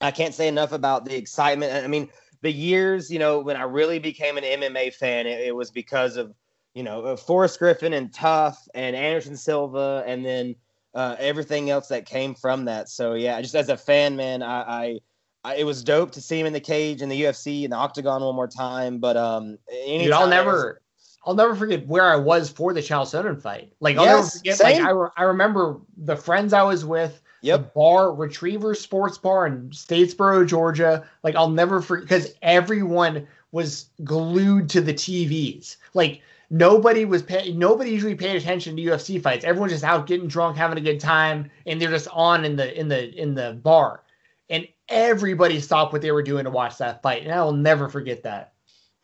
[0.00, 2.08] i can't say enough about the excitement i mean
[2.40, 6.16] the years you know when i really became an mma fan it, it was because
[6.16, 6.34] of
[6.74, 10.56] you know forrest griffin and TUF and anderson silva and then
[10.94, 14.60] uh, everything else that came from that so yeah just as a fan man i,
[14.62, 15.00] I
[15.44, 17.76] I, it was dope to see him in the cage in the UFC in the
[17.76, 18.98] octagon one more time.
[18.98, 20.80] But um, Dude, I'll never.
[21.26, 23.72] I'll never forget where I was for the Chael Sonnen fight.
[23.80, 24.56] Like I'll yes, never forget.
[24.58, 24.82] Same.
[24.82, 27.22] Like I, re- I remember the friends I was with.
[27.40, 27.60] Yep.
[27.60, 31.06] The bar, Retriever Sports Bar in Statesboro, Georgia.
[31.22, 35.76] Like I'll never forget because everyone was glued to the TVs.
[35.94, 39.44] Like nobody was paying nobody usually paid attention to UFC fights.
[39.44, 42.78] Everyone's just out getting drunk, having a good time, and they're just on in the
[42.78, 44.02] in the in the bar.
[44.50, 47.22] And everybody stopped what they were doing to watch that fight.
[47.22, 48.52] And I will never forget that.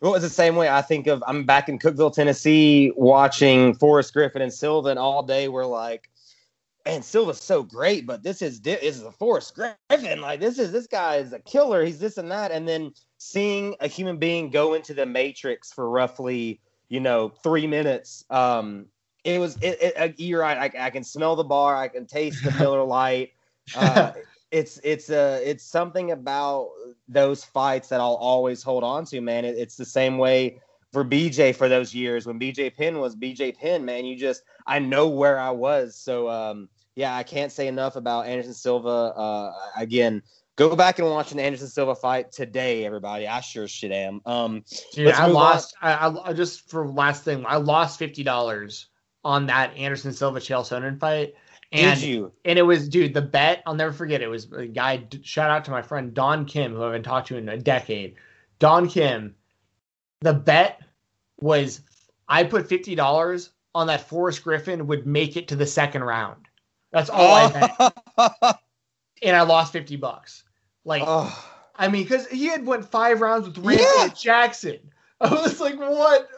[0.01, 4.15] Well, it's the same way I think of I'm back in Cookeville, Tennessee, watching Forrest
[4.15, 6.09] Griffin and Sylvan all day we're like,
[6.87, 10.23] man, Silva's so great, but this is this is a Forrest Griffin.
[10.23, 11.85] Like this is this guy is a killer.
[11.85, 12.51] He's this and that.
[12.51, 17.67] And then seeing a human being go into the matrix for roughly you know, three
[17.67, 18.27] minutes.
[18.29, 18.87] Um,
[19.25, 20.75] it was, it, it, you're right.
[20.75, 21.77] I, I, can smell the bar.
[21.77, 23.33] I can taste the Miller Lite.
[23.77, 24.11] Uh,
[24.51, 26.71] it's, it's, uh, it's something about
[27.09, 29.45] those fights that I'll always hold on to, man.
[29.45, 30.61] It, it's the same way
[30.93, 34.05] for BJ for those years when BJ Penn was BJ Penn, man.
[34.05, 35.97] You just, I know where I was.
[35.97, 38.89] So, um, yeah, I can't say enough about Anderson Silva.
[38.89, 40.23] Uh, again,
[40.61, 43.27] Go back and watch an Anderson Silva fight today, everybody.
[43.27, 44.21] I sure shit am.
[44.27, 45.75] Um, Dude, I lost.
[45.81, 48.91] I, I, just for last thing, I lost fifty dollars
[49.25, 51.33] on that Anderson Silva Chael Sonnen fight.
[51.73, 52.33] And, Did you?
[52.45, 53.63] And it was, dude, the bet.
[53.65, 54.23] I'll never forget.
[54.23, 55.07] It was a guy.
[55.23, 58.17] Shout out to my friend Don Kim, who I haven't talked to in a decade.
[58.59, 59.37] Don Kim.
[60.21, 60.83] The bet
[61.41, 61.81] was
[62.29, 66.47] I put fifty dollars on that Forrest Griffin would make it to the second round.
[66.93, 67.51] That's all I
[68.17, 68.59] bet.
[69.23, 70.45] and I lost 50 bucks.
[70.85, 71.53] Like, oh.
[71.77, 74.09] I mean, because he had went five rounds with Randy yeah.
[74.09, 74.79] Jackson.
[75.21, 76.29] I was like, what?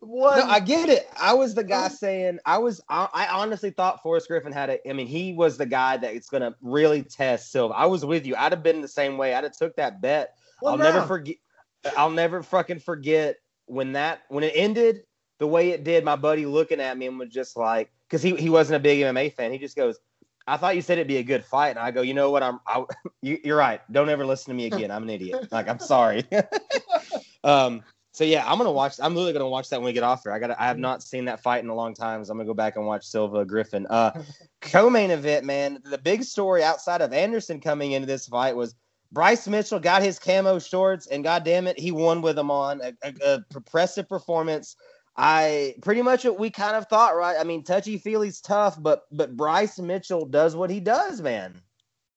[0.00, 0.38] What?
[0.38, 1.08] No, I get it.
[1.20, 2.80] I was the guy saying I was.
[2.88, 4.88] I, I, honestly thought Forrest Griffin had a.
[4.88, 7.74] I mean, he was the guy that it's gonna really test Silva.
[7.74, 8.36] I was with you.
[8.36, 9.34] I'd have been the same way.
[9.34, 10.36] I'd have took that bet.
[10.64, 11.36] I'll never forget.
[11.96, 15.04] I'll never fucking forget when that when it ended
[15.38, 16.04] the way it did.
[16.04, 19.00] My buddy looking at me and was just like, because he he wasn't a big
[19.00, 19.52] MMA fan.
[19.52, 19.98] He just goes,
[20.46, 22.42] I thought you said it'd be a good fight, and I go, you know what?
[22.42, 22.84] I'm, I,
[23.22, 23.80] you, are right.
[23.92, 24.90] Don't ever listen to me again.
[24.90, 25.50] I'm an idiot.
[25.52, 26.24] Like, I'm sorry.
[27.44, 28.96] um, so yeah, I'm gonna watch.
[29.00, 30.32] I'm literally gonna watch that when we get off here.
[30.32, 30.50] I got.
[30.60, 32.76] I have not seen that fight in a long time, so I'm gonna go back
[32.76, 33.86] and watch Silva Griffin.
[33.88, 34.22] Uh,
[34.60, 35.78] co-main event, man.
[35.84, 38.74] The big story outside of Anderson coming into this fight was
[39.12, 42.82] Bryce Mitchell got his camo shorts, and God damn it, he won with them on.
[42.82, 44.76] A, a, a impressive performance.
[45.16, 47.36] I pretty much what we kind of thought, right?
[47.38, 51.62] I mean, Touchy Fili's tough, but but Bryce Mitchell does what he does, man.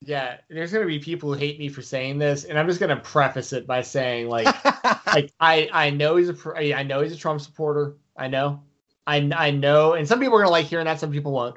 [0.02, 2.98] Yeah, there's gonna be people who hate me for saying this, and I'm just gonna
[2.98, 4.46] preface it by saying, like,
[5.08, 7.96] like I I know he's a I know he's a Trump supporter.
[8.16, 8.62] I know,
[9.08, 11.56] I I know, and some people are gonna like hearing that, some people won't.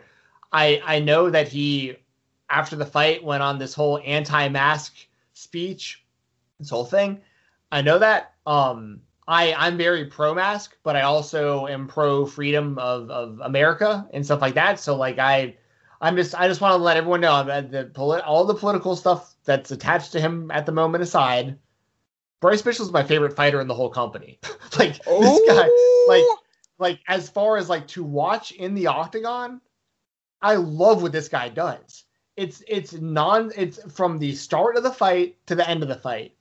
[0.53, 1.97] I I know that he
[2.49, 4.95] after the fight went on this whole anti-mask
[5.35, 6.05] speech,
[6.59, 7.21] this whole thing.
[7.71, 8.35] I know that.
[8.47, 14.09] Um, I I'm very pro mask, but I also am pro freedom of, of America
[14.15, 14.81] and stuff like that.
[14.81, 15.57] So like I
[16.01, 18.95] I'm just I just want to let everyone know that the polit- all the political
[18.95, 21.59] stuff that's attached to him at the moment aside,
[22.41, 24.39] Bryce Mitchell is my favorite fighter in the whole company.
[24.79, 25.21] like Ooh.
[25.21, 26.07] this guy, oh!
[26.09, 26.39] like
[26.79, 29.61] like as far as like to watch in the octagon,
[30.41, 32.05] I love what this guy does.
[32.37, 35.97] It's it's non it's from the start of the fight to the end of the
[35.97, 36.35] fight.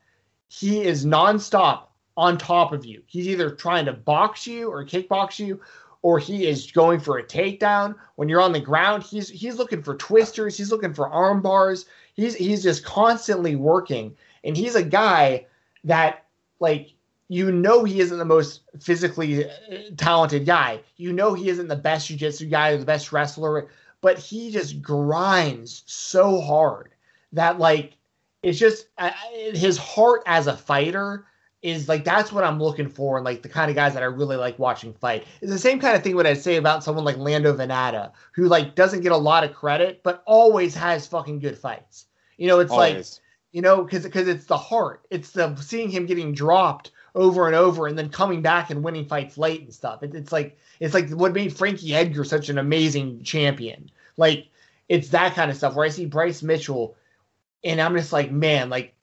[0.50, 3.02] He is nonstop on top of you.
[3.08, 5.62] He's either trying to box you or kickbox you,
[6.02, 7.96] or he is going for a takedown.
[8.16, 11.86] When you're on the ground, he's he's looking for twisters, he's looking for arm bars.
[12.14, 14.16] He's he's just constantly working.
[14.44, 15.46] And he's a guy
[15.84, 16.26] that
[16.60, 16.94] like
[17.30, 19.50] you know he isn't the most physically uh,
[19.98, 20.80] talented guy.
[20.98, 23.70] You know he isn't the best jiu-jitsu guy or the best wrestler,
[24.02, 26.94] but he just grinds so hard
[27.34, 27.98] that like
[28.44, 29.12] it's just uh,
[29.54, 31.26] his heart as a fighter
[31.62, 34.08] is like that's what I'm looking for and like the kind of guys that I
[34.08, 35.26] really like watching fight.
[35.42, 38.46] It's the same kind of thing what I'd say about someone like Lando Vannata, who
[38.46, 42.06] like doesn't get a lot of credit, but always has fucking good fights.
[42.38, 42.96] You know, it's always.
[42.96, 45.06] like you know, because because it's the heart.
[45.10, 49.08] It's the seeing him getting dropped over and over and then coming back and winning
[49.08, 50.04] fights late and stuff.
[50.04, 53.90] It, it's like it's like what made Frankie Edgar such an amazing champion.
[54.16, 54.50] Like
[54.90, 56.96] it's that kind of stuff where I see Bryce Mitchell
[57.64, 58.94] and I'm just like, man, like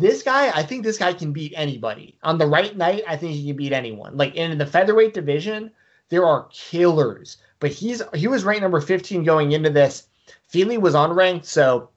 [0.00, 2.16] this guy, I think this guy can beat anybody.
[2.22, 4.16] On the right night, I think he can beat anyone.
[4.16, 5.70] Like in the featherweight division,
[6.08, 7.36] there are killers.
[7.60, 10.08] But he's he was ranked number 15 going into this.
[10.48, 11.90] Fili was unranked, so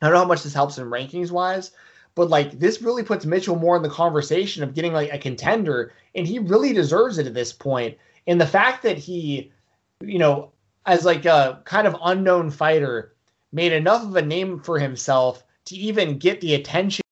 [0.00, 1.72] I don't know how much this helps in rankings wise.
[2.14, 5.92] But like this really puts Mitchell more in the conversation of getting like a contender,
[6.14, 7.98] and he really deserves it at this point.
[8.28, 9.52] And the fact that he,
[10.00, 10.52] you know,
[10.86, 13.14] as like a kind of unknown fighter,
[13.50, 17.02] made enough of a name for himself to even get the attention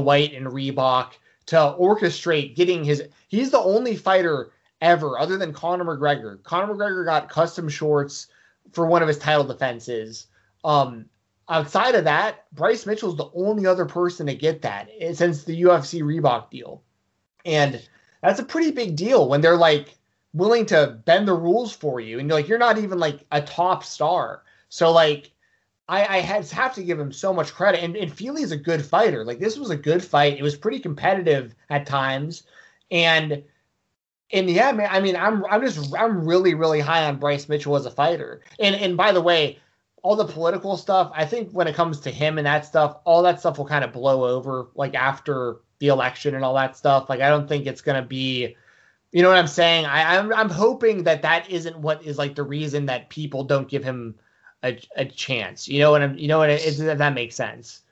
[0.00, 1.12] White and Reebok
[1.46, 3.04] to orchestrate getting his.
[3.28, 6.42] He's the only fighter ever, other than Conor McGregor.
[6.42, 8.26] Conor McGregor got custom shorts
[8.72, 10.26] for one of his title defenses.
[10.64, 11.06] Um,
[11.48, 16.02] outside of that, Bryce Mitchell's the only other person to get that since the UFC
[16.02, 16.82] Reebok deal.
[17.44, 17.80] And
[18.20, 19.96] that's a pretty big deal when they're like
[20.32, 22.18] willing to bend the rules for you.
[22.18, 24.42] And you're like, you're not even like a top star.
[24.70, 25.30] So like
[25.88, 27.82] I, I have to give him so much credit.
[27.82, 29.24] And, and Fili's a good fighter.
[29.24, 30.38] Like this was a good fight.
[30.38, 32.44] It was pretty competitive at times.
[32.90, 33.44] And
[34.32, 37.76] and yeah, man, I mean, I'm I'm just I'm really, really high on Bryce Mitchell
[37.76, 38.42] as a fighter.
[38.58, 39.58] And and by the way,
[40.02, 43.22] all the political stuff, I think when it comes to him and that stuff, all
[43.22, 47.10] that stuff will kind of blow over like after the election and all that stuff.
[47.10, 48.56] Like I don't think it's gonna be
[49.12, 49.84] you know what I'm saying?
[49.84, 53.68] I, I'm I'm hoping that that isn't what is like the reason that people don't
[53.68, 54.16] give him
[54.64, 55.68] a, a chance.
[55.68, 56.16] You know what I'm?
[56.16, 56.50] You know what?
[56.50, 57.82] It, if that makes sense.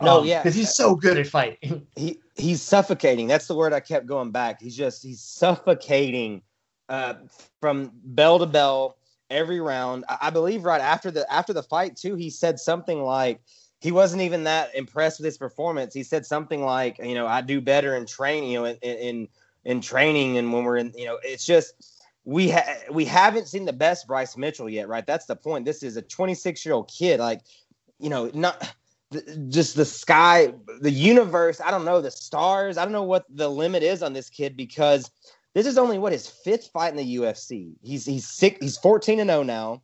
[0.00, 1.86] No, um, yeah, because he's so good at fighting.
[1.96, 3.28] He he's suffocating.
[3.28, 4.60] That's the word I kept going back.
[4.60, 6.42] He's just he's suffocating
[6.88, 7.14] uh,
[7.60, 8.96] from bell to bell
[9.30, 10.04] every round.
[10.08, 13.40] I, I believe right after the after the fight too, he said something like
[13.80, 15.94] he wasn't even that impressed with his performance.
[15.94, 19.28] He said something like, you know, I do better in training, you know, in in,
[19.64, 21.93] in training and when we're in, you know, it's just
[22.24, 25.06] we ha- we haven't seen the best Bryce Mitchell yet, right?
[25.06, 25.64] That's the point.
[25.64, 27.42] This is a 26 year old kid, like,
[27.98, 28.74] you know, not
[29.48, 31.60] just the sky, the universe.
[31.60, 32.78] I don't know the stars.
[32.78, 35.10] I don't know what the limit is on this kid because
[35.54, 37.74] this is only what his fifth fight in the UFC.
[37.82, 38.58] He's he's sick.
[38.60, 39.82] He's 14 and 0 now.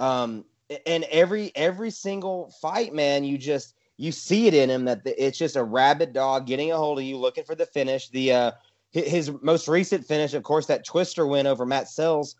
[0.00, 0.44] Um,
[0.86, 5.24] and every every single fight, man, you just you see it in him that the,
[5.24, 8.08] it's just a rabid dog getting a hold of you, looking for the finish.
[8.08, 8.50] The uh,
[8.94, 12.36] his most recent finish, of course, that Twister win over Matt Sayles.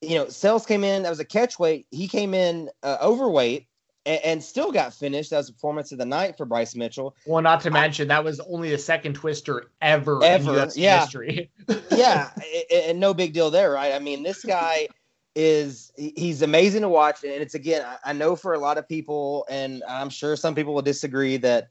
[0.00, 1.02] You know, Sayles came in.
[1.02, 1.86] That was a catch weight.
[1.90, 3.66] He came in uh, overweight
[4.04, 5.30] and, and, still got finished.
[5.30, 7.16] That was performance of the night for Bryce Mitchell.
[7.26, 11.00] Well, not to mention that was only the second twister ever, ever in yeah.
[11.00, 11.50] history.
[11.90, 12.30] yeah,
[12.72, 13.92] and no big deal there, right?
[13.92, 14.88] I mean, this guy
[15.34, 19.44] is he's amazing to watch, and it's again, I know for a lot of people,
[19.50, 21.68] and I'm sure some people will disagree that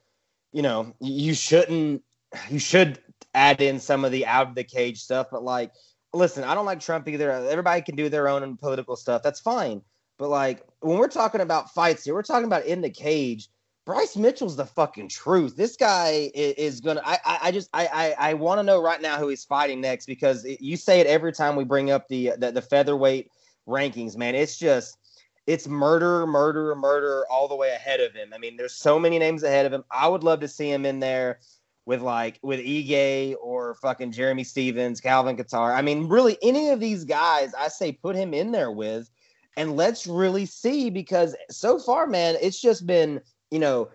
[0.51, 2.03] you know you shouldn't
[2.49, 2.99] you should
[3.35, 5.71] add in some of the out of the cage stuff, but like.
[6.13, 7.29] Listen, I don't like Trump either.
[7.29, 9.21] Everybody can do their own political stuff.
[9.21, 9.81] That's fine.
[10.17, 13.49] But like when we're talking about fights here, we're talking about in the cage.
[13.85, 15.55] Bryce Mitchell's the fucking truth.
[15.55, 17.01] This guy is, gonna.
[17.05, 19.79] I, I, I just I I, I want to know right now who he's fighting
[19.79, 23.29] next because it, you say it every time we bring up the, the the featherweight
[23.67, 24.17] rankings.
[24.17, 24.97] Man, it's just
[25.45, 28.33] it's murder, murder, murder all the way ahead of him.
[28.33, 29.83] I mean, there's so many names ahead of him.
[29.91, 31.39] I would love to see him in there
[31.85, 35.75] with like with Ige or fucking Jeremy Stephens, Calvin Kattar.
[35.75, 39.09] I mean, really any of these guys, I say put him in there with
[39.57, 43.21] and let's really see because so far, man, it's just been
[43.51, 43.89] you know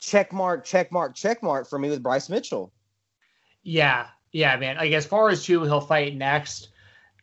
[0.00, 2.72] check mark, check mark, check mark for me with Bryce Mitchell.
[3.62, 4.76] Yeah, yeah, man.
[4.76, 6.68] Like as far as who he'll fight next,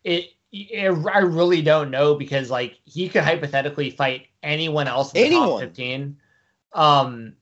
[0.03, 5.21] it, it I really don't know because like he could hypothetically fight anyone else in
[5.21, 5.49] the anyone.
[5.49, 6.17] top fifteen.
[6.73, 7.33] Um,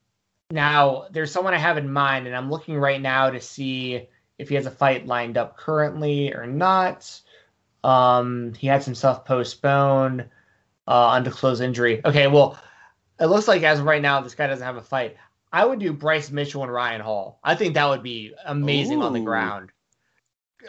[0.51, 4.49] now there's someone I have in mind, and I'm looking right now to see if
[4.49, 7.21] he has a fight lined up currently or not.
[7.83, 10.27] Um, he had some stuff postponed
[10.87, 12.01] uh, undisclosed injury.
[12.05, 12.59] Okay, well,
[13.19, 15.17] it looks like as of right now, this guy doesn't have a fight.
[15.51, 17.39] I would do Bryce Mitchell and Ryan Hall.
[17.43, 19.05] I think that would be amazing Ooh.
[19.05, 19.71] on the ground.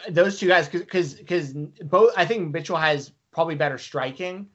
[0.09, 4.47] Those two guys, because because both, I think Mitchell has probably better striking,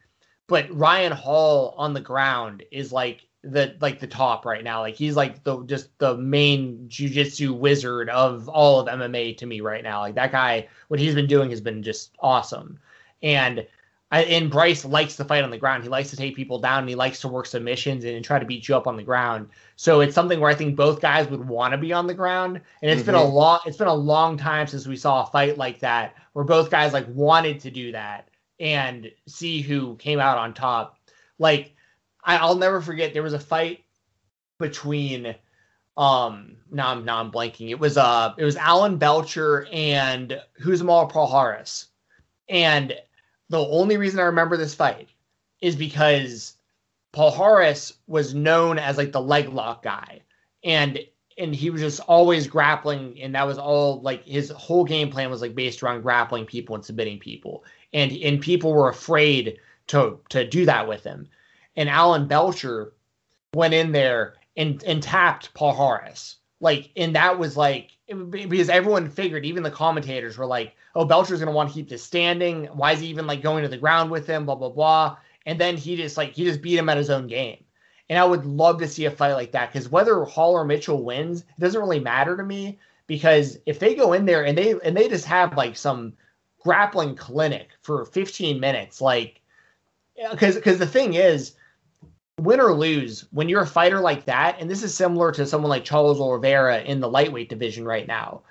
[0.47, 4.81] but Ryan Hall on the ground is like the like the top right now.
[4.81, 9.61] Like he's like the just the main jujitsu wizard of all of MMA to me
[9.61, 10.01] right now.
[10.01, 12.79] Like that guy, what he's been doing has been just awesome.
[13.23, 13.67] And
[14.13, 15.83] I, and Bryce likes to fight on the ground.
[15.83, 18.39] He likes to take people down and he likes to work submissions and, and try
[18.39, 19.49] to beat you up on the ground.
[19.77, 22.61] So it's something where I think both guys would want to be on the ground.
[22.83, 23.07] And it's mm-hmm.
[23.07, 23.35] been a mm-hmm.
[23.35, 26.71] long it's been a long time since we saw a fight like that where both
[26.71, 28.29] guys like wanted to do that
[28.61, 30.99] and see who came out on top.
[31.39, 31.75] Like
[32.25, 33.85] I'll never forget there was a fight
[34.59, 35.35] between
[35.97, 37.71] um now I'm now I'm blanking.
[37.71, 41.87] It was uh it was Alan Belcher and Rousimar Palhares.
[42.49, 42.95] And
[43.49, 45.11] the only reason I remember this fight
[45.61, 46.57] is because
[47.13, 50.23] Palhares was known as like the leg lock guy.
[50.65, 51.01] And
[51.39, 55.31] and he was just always grappling and that was all like his whole game plan
[55.31, 57.65] was like based around grappling people and submitting people.
[57.93, 61.29] And and people were afraid to to do that with him
[61.77, 62.93] and Alan Belcher
[63.55, 66.37] went in there and and tapped Palhares.
[66.61, 71.41] Like, and that was like because everyone figured, even the commentators were like, "Oh, Belcher's
[71.41, 72.67] gonna want to keep this standing.
[72.67, 75.17] Why is he even like going to the ground with him?" Blah blah blah.
[75.45, 77.65] And then he just like he just beat him at his own game.
[78.09, 81.03] And I would love to see a fight like that because whether Hall or Mitchell
[81.03, 84.75] wins, it doesn't really matter to me because if they go in there and they
[84.85, 86.13] and they just have like some
[86.61, 89.41] grappling clinic for 15 minutes, like
[90.31, 91.55] because because the thing is,
[92.39, 95.71] win or lose, when you're a fighter like that, and this is similar to someone
[95.71, 98.43] like Charles Oliveira in the lightweight division right now,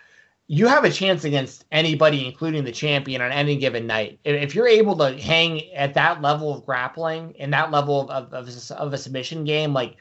[0.47, 4.19] you have a chance against anybody, including the champion, on any given night.
[4.25, 8.71] If you're able to hang at that level of grappling and that level of, of,
[8.71, 9.95] of a submission game, like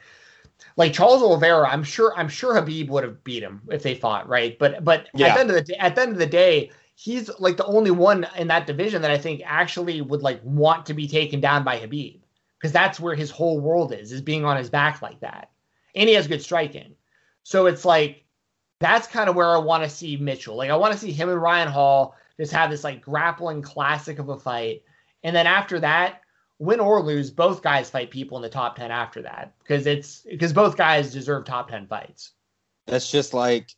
[0.77, 4.27] like Charles Oliveira, I'm sure I'm sure Khabib would have beat him if they fought,
[4.27, 4.59] right?
[4.59, 5.27] But but yeah.
[5.27, 7.65] at the end of the day, at the end of the day, he's like the
[7.65, 11.39] only one in that division that I think actually would like want to be taken
[11.39, 12.20] down by Khabib
[12.61, 15.49] because that's where his whole world is is being on his back like that,
[15.95, 16.95] and he has good striking.
[17.43, 18.23] So it's like
[18.79, 20.55] that's kind of where I want to see Mitchell.
[20.55, 24.19] Like I want to see him and Ryan Hall just have this like grappling classic
[24.19, 24.83] of a fight,
[25.23, 26.21] and then after that,
[26.59, 30.19] win or lose, both guys fight people in the top ten after that because it's
[30.29, 32.33] because both guys deserve top ten fights.
[32.85, 33.75] That's just like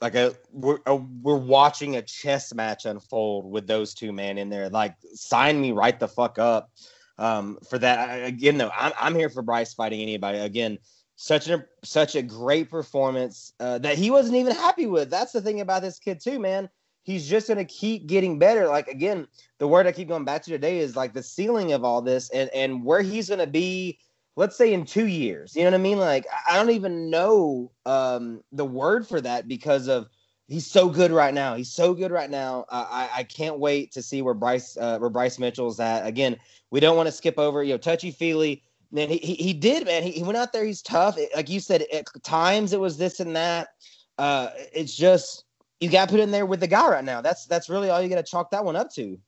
[0.00, 4.48] like a we're, a we're watching a chess match unfold with those two men in
[4.48, 4.68] there.
[4.68, 6.72] Like sign me right the fuck up
[7.18, 8.24] um, for that.
[8.24, 10.38] Again, though, I'm I'm here for Bryce fighting anybody.
[10.38, 10.78] Again,
[11.16, 15.10] such a such a great performance uh, that he wasn't even happy with.
[15.10, 16.68] That's the thing about this kid too, man.
[17.02, 18.66] He's just gonna keep getting better.
[18.66, 19.26] Like again,
[19.58, 22.30] the word I keep going back to today is like the ceiling of all this,
[22.30, 23.98] and and where he's gonna be.
[24.36, 25.98] Let's say in two years, you know what I mean?
[25.98, 30.08] Like I don't even know um, the word for that because of
[30.48, 31.54] he's so good right now.
[31.54, 32.64] He's so good right now.
[32.68, 36.06] Uh, I I can't wait to see where Bryce uh, where Bryce Mitchell's at.
[36.06, 36.36] Again,
[36.70, 38.62] we don't want to skip over you know Touchy Fili.
[38.92, 40.02] Man, he, he, he did man.
[40.02, 40.64] He, he went out there.
[40.64, 41.18] He's tough.
[41.18, 43.68] It, like you said, at times it was this and that.
[44.18, 45.44] Uh, it's just
[45.80, 47.20] you got to put in there with the guy right now.
[47.20, 49.18] That's that's really all you got to chalk that one up to.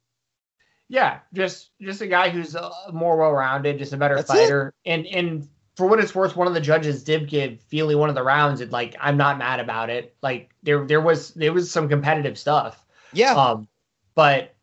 [0.88, 4.72] Yeah, just just a guy who's uh, more well rounded, just a better that's fighter,
[4.84, 4.90] it.
[4.90, 8.14] and and for what it's worth, one of the judges did give Fili one of
[8.14, 10.16] the rounds, and like I'm not mad about it.
[10.22, 12.83] Like there there was there was some competitive stuff.
[13.12, 13.35] Yeah.
[13.35, 13.68] Um,
[14.14, 14.55] but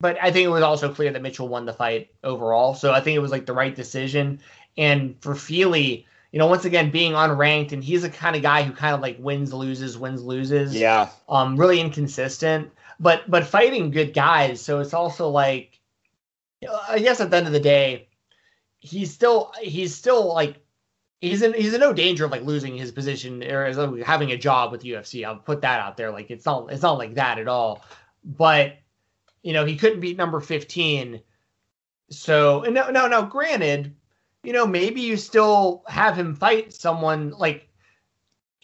[0.00, 2.74] but I think it was also clear that Mitchell won the fight overall.
[2.74, 4.40] So I think it was like the right decision.
[4.76, 8.64] And for Fili, you know, once again being unranked, and he's the kind of guy
[8.64, 10.74] who kind of like wins, loses, wins, loses.
[10.74, 11.10] Yeah.
[11.28, 14.60] Um, really inconsistent, but but fighting good guys.
[14.60, 15.78] So it's also like,
[16.88, 18.08] I guess at the end of the day
[18.82, 20.56] he's still he's still like
[21.20, 24.72] he's in he's in no danger of like losing his position or having a job
[24.72, 25.24] with UFC.
[25.24, 26.10] I'll put that out there.
[26.10, 27.84] Like it's not it's not like that at all.
[28.24, 28.78] But
[29.42, 31.22] you know he couldn't beat number fifteen.
[32.10, 33.22] So no no no.
[33.22, 33.94] Granted,
[34.42, 37.68] you know maybe you still have him fight someone like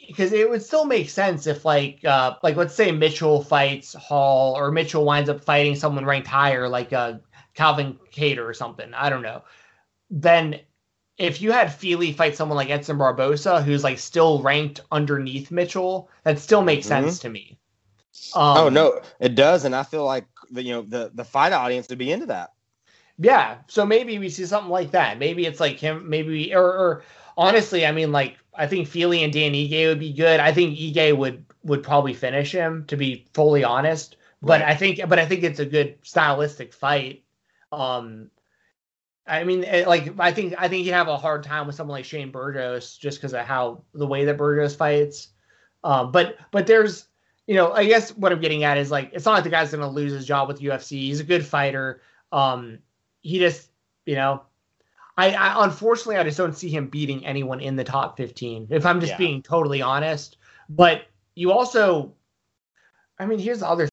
[0.08, 4.56] because it would still make sense if like uh like let's say Mitchell fights Hall
[4.56, 7.18] or Mitchell winds up fighting someone ranked higher like uh
[7.54, 8.92] Calvin Kattar or something.
[8.94, 9.42] I don't know
[10.10, 10.60] then
[11.16, 16.08] if you had Fili fight someone like Edson Barbosa, who's like still ranked underneath Mitchell,
[16.22, 17.04] that still makes mm-hmm.
[17.04, 17.58] sense to me.
[18.34, 21.52] Um, oh no, it does, and I feel like the you know the the fight
[21.52, 22.52] audience would be into that.
[23.18, 25.18] Yeah, so maybe we see something like that.
[25.18, 26.08] Maybe it's like him.
[26.08, 27.02] Maybe or, or
[27.36, 30.40] honestly, I mean, like I think Fili and Dan Ige would be good.
[30.40, 34.16] I think Ige would would probably finish him, to be fully honest.
[34.40, 34.70] But right.
[34.70, 37.24] I think, but I think it's a good stylistic fight.
[37.72, 38.30] Um,
[39.28, 42.04] I mean, like I think I think you have a hard time with someone like
[42.04, 45.28] Shane Burgos just because of how the way that Burgos fights.
[45.84, 47.06] Um, but but there's
[47.46, 49.70] you know I guess what I'm getting at is like it's not like the guy's
[49.70, 50.92] gonna lose his job with UFC.
[50.92, 52.00] He's a good fighter.
[52.32, 52.78] Um,
[53.20, 53.68] he just
[54.06, 54.42] you know
[55.18, 58.86] I, I, unfortunately I just don't see him beating anyone in the top 15 if
[58.86, 59.18] I'm just yeah.
[59.18, 60.36] being totally honest.
[60.68, 62.14] But you also,
[63.18, 63.88] I mean, here's the other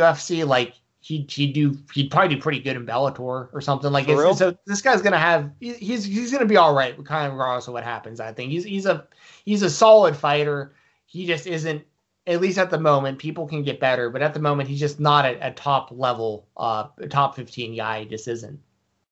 [0.00, 0.74] UFC like
[1.08, 4.36] he'd he'd do he'd probably do pretty good in Bellator or something like it.
[4.36, 7.72] So this guy's gonna have he's he's gonna be all right, kind of regardless of
[7.72, 8.20] what happens.
[8.20, 9.06] I think he's he's a
[9.44, 10.74] he's a solid fighter.
[11.06, 11.82] He just isn't
[12.26, 13.18] at least at the moment.
[13.18, 16.46] People can get better, but at the moment he's just not a, a top level,
[16.58, 18.00] uh, top fifteen guy.
[18.00, 18.60] He just isn't.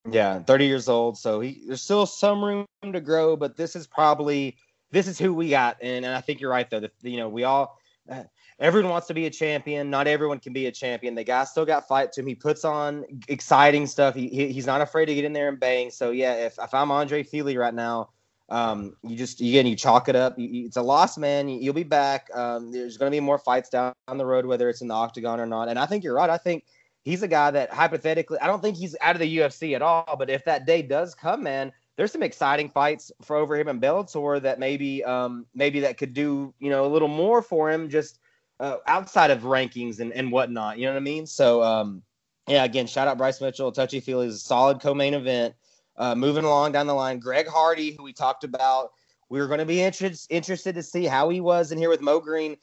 [0.09, 3.87] Yeah, thirty years old, so he there's still some room to grow, but this is
[3.87, 4.59] probably
[4.91, 6.81] this is who we got, and, and I think you're right though.
[6.81, 7.79] The, you know, we all.
[8.09, 8.23] Uh,
[8.59, 9.91] everyone wants to be a champion.
[9.91, 11.15] Not everyone can be a champion.
[11.15, 12.27] The guy still got fight to him.
[12.27, 14.15] He puts on exciting stuff.
[14.15, 15.91] He, he he's not afraid to get in there and bang.
[15.91, 18.11] So yeah, if, if I'm Andre Fili right now,
[18.49, 20.39] um, you just again you chalk it up.
[20.39, 21.49] You, it's a loss, man.
[21.49, 22.29] You, will be back.
[22.35, 25.41] Um, there's going to be more fights down the road, whether it's in the octagon
[25.41, 25.69] or not.
[25.69, 26.31] And I think you're right.
[26.31, 26.65] I think
[27.03, 30.17] he's a guy that hypothetically, I don't think he's out of the UFC at all.
[30.19, 33.81] But if that day does come, man, there's some exciting fights for over him in
[33.81, 37.89] Bellator that maybe um, maybe that could do you know a little more for him
[37.89, 38.21] just
[38.61, 40.79] uh, outside of rankings and, and whatnot.
[40.79, 41.27] You know what I mean?
[41.27, 42.03] So, um,
[42.47, 43.73] yeah, again, shout out Bryce Mitchell.
[43.73, 45.55] Touchy Fili is a solid co-main event.
[45.97, 48.93] Uh, moving along down the line, Greg Hardy, who we talked about,
[49.29, 52.01] we were going to be interested interested to see how he was in here with
[52.01, 52.57] Mo Greene.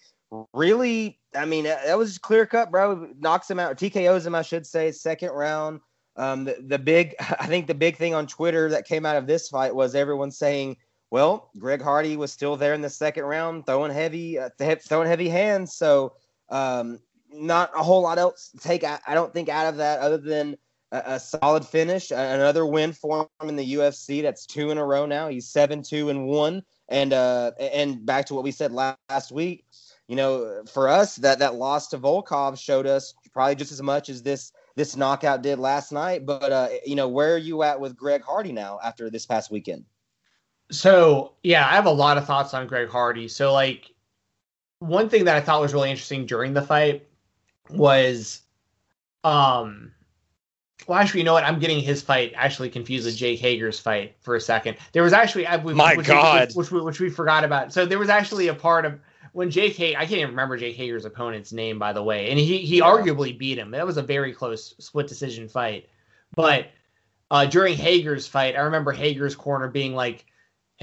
[0.54, 3.10] Really, I mean, that was clear cut, bro.
[3.20, 5.82] Knocks him out, TKOs him, I should say, second round.
[6.16, 9.28] Um, the, the big, I think the big thing on Twitter that came out of
[9.28, 10.78] this fight was everyone saying,
[11.14, 15.30] well, Greg Hardy was still there in the second round, throwing heavy, uh, throwing heavy
[15.30, 15.76] hands.
[15.76, 16.16] So,
[16.50, 16.98] um,
[17.32, 18.84] not a whole lot else to take.
[18.84, 20.58] I, I don't think out of that other than
[20.92, 24.24] a, a, solid finish, another win for him in the UFC.
[24.24, 25.28] That's two in a row now.
[25.28, 26.64] He's seven, two, and one.
[26.90, 29.66] And uh, and back to what we said last, last week.
[30.08, 34.10] You know, for us, that that loss to Volkov showed us probably just as much
[34.10, 36.26] as this this knockout did last night.
[36.26, 39.52] But uh, you know, where are you at with Greg Hardy now after this past
[39.52, 39.86] weekend?
[40.74, 43.28] So yeah, I have a lot of thoughts on Greg Hardy.
[43.28, 43.92] So like,
[44.80, 47.08] one thing that I thought was really interesting during the fight
[47.70, 48.42] was,
[49.24, 49.92] um,
[50.88, 51.46] well, actually, you know what?
[51.46, 54.76] I'm getting his fight actually confused with Jake Hager's fight for a second.
[54.92, 57.72] There was actually, my which, God, which, which, which, which we forgot about.
[57.72, 59.00] So there was actually a part of
[59.32, 62.40] when Jake Hager, I can't even remember Jake Hager's opponent's name, by the way, and
[62.40, 62.84] he he yeah.
[62.84, 63.72] arguably beat him.
[63.72, 65.88] That was a very close split decision fight.
[66.36, 66.68] But
[67.32, 70.26] uh, during Hager's fight, I remember Hager's corner being like,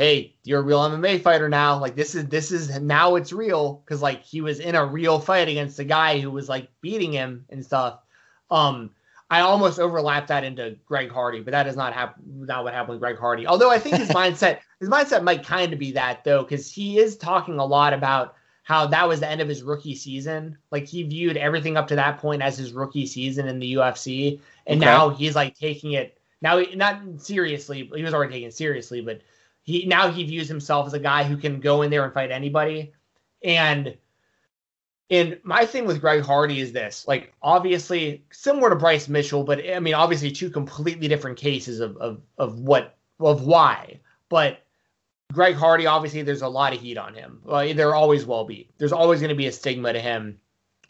[0.00, 1.78] "Hey, you're a real MMA fighter now.
[1.78, 5.18] Like this is this is now it's real because like he was in a real
[5.18, 8.00] fight against a guy who was like beating him and stuff."
[8.50, 8.90] Um,
[9.30, 12.94] I almost overlapped that into Greg Hardy, but that is not hap- not what happened
[12.94, 13.46] with Greg Hardy.
[13.46, 16.98] Although I think his mindset his mindset might kind of be that though, because he
[16.98, 18.34] is talking a lot about
[18.64, 20.58] how that was the end of his rookie season.
[20.70, 24.40] Like he viewed everything up to that point as his rookie season in the UFC,
[24.66, 24.90] and okay.
[24.90, 27.90] now he's like taking it now not seriously.
[27.94, 29.20] He was already taking it seriously, but
[29.70, 32.30] he now he views himself as a guy who can go in there and fight
[32.30, 32.92] anybody.
[33.42, 33.96] And
[35.08, 39.60] and my thing with Greg Hardy is this, like obviously similar to Bryce Mitchell, but
[39.68, 44.00] I mean obviously two completely different cases of of of what of why.
[44.28, 44.62] But
[45.32, 47.40] Greg Hardy, obviously, there's a lot of heat on him.
[47.46, 48.68] There always will be.
[48.78, 50.40] There's always going to be a stigma to him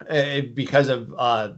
[0.08, 1.52] uh, because of uh,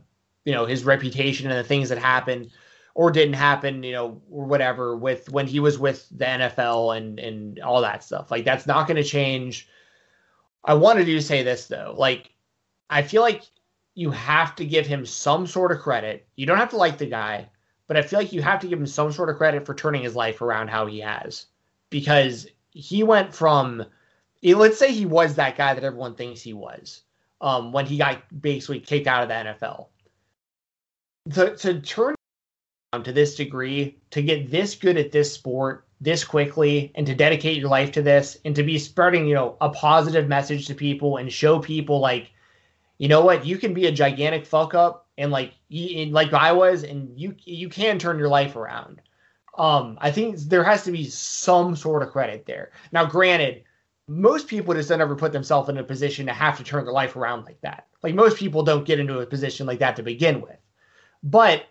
[0.45, 2.51] you know his reputation and the things that happened
[2.95, 7.19] or didn't happen, you know, or whatever with when he was with the NFL and
[7.19, 8.31] and all that stuff.
[8.31, 9.69] Like that's not going to change.
[10.65, 12.31] I wanted to say this though, like
[12.91, 13.43] I feel like
[13.95, 16.27] you have to give him some sort of credit.
[16.37, 17.49] You don't have to like the guy,
[17.87, 20.03] but I feel like you have to give him some sort of credit for turning
[20.03, 21.47] his life around how he has
[21.91, 23.85] because he went from
[24.43, 27.03] let's say he was that guy that everyone thinks he was
[27.41, 29.87] um, when he got basically kicked out of the NFL.
[31.35, 32.15] To, to turn
[33.03, 37.57] to this degree, to get this good at this sport this quickly, and to dedicate
[37.57, 41.17] your life to this, and to be spreading, you know, a positive message to people
[41.17, 42.31] and show people like,
[42.99, 46.83] you know what, you can be a gigantic fuck up, and like, like I was,
[46.83, 49.01] and you you can turn your life around.
[49.57, 52.73] Um, I think there has to be some sort of credit there.
[52.91, 53.65] Now, granted,
[54.09, 56.93] most people just don't ever put themselves in a position to have to turn their
[56.93, 57.87] life around like that.
[58.03, 60.57] Like most people don't get into a position like that to begin with.
[61.23, 61.67] But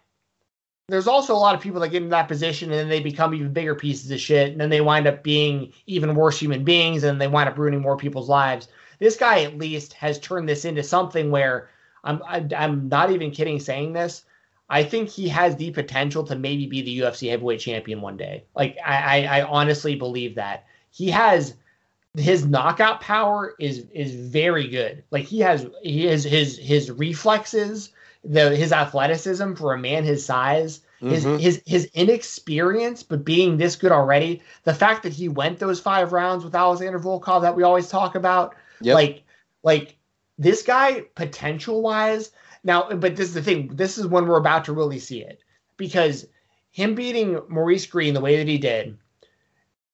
[0.91, 3.33] there's also a lot of people that get in that position and then they become
[3.33, 7.03] even bigger pieces of shit and then they wind up being even worse human beings
[7.03, 8.67] and they wind up ruining more people's lives.
[8.99, 11.69] This guy at least has turned this into something where
[12.03, 14.23] I'm I, am i am not even kidding saying this.
[14.69, 18.45] I think he has the potential to maybe be the UFC heavyweight champion one day.
[18.55, 21.55] Like I, I, I honestly believe that he has
[22.17, 25.03] his knockout power is is very good.
[25.11, 27.91] Like he has he has his his reflexes,
[28.23, 31.37] the his athleticism for a man his size, his mm-hmm.
[31.37, 34.41] his his inexperience, but being this good already.
[34.63, 38.15] The fact that he went those five rounds with Alexander Volkov that we always talk
[38.15, 38.95] about, yep.
[38.95, 39.23] like
[39.63, 39.97] like
[40.37, 42.31] this guy potential wise
[42.63, 43.69] now, but this is the thing.
[43.73, 45.43] This is when we're about to really see it
[45.77, 46.27] because
[46.71, 48.97] him beating Maurice Greene the way that he did.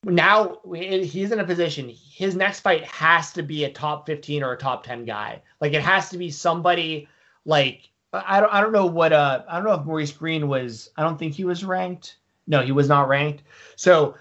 [0.04, 1.90] Now he's in a position.
[1.90, 5.42] His next fight has to be a top 15 or a top 10 guy.
[5.60, 7.08] Like it has to be somebody
[7.46, 10.90] like I don't I don't know what uh I don't know if Maurice Greene was
[10.96, 12.18] I don't think he was ranked.
[12.48, 13.44] No, he was not ranked.
[13.76, 14.16] So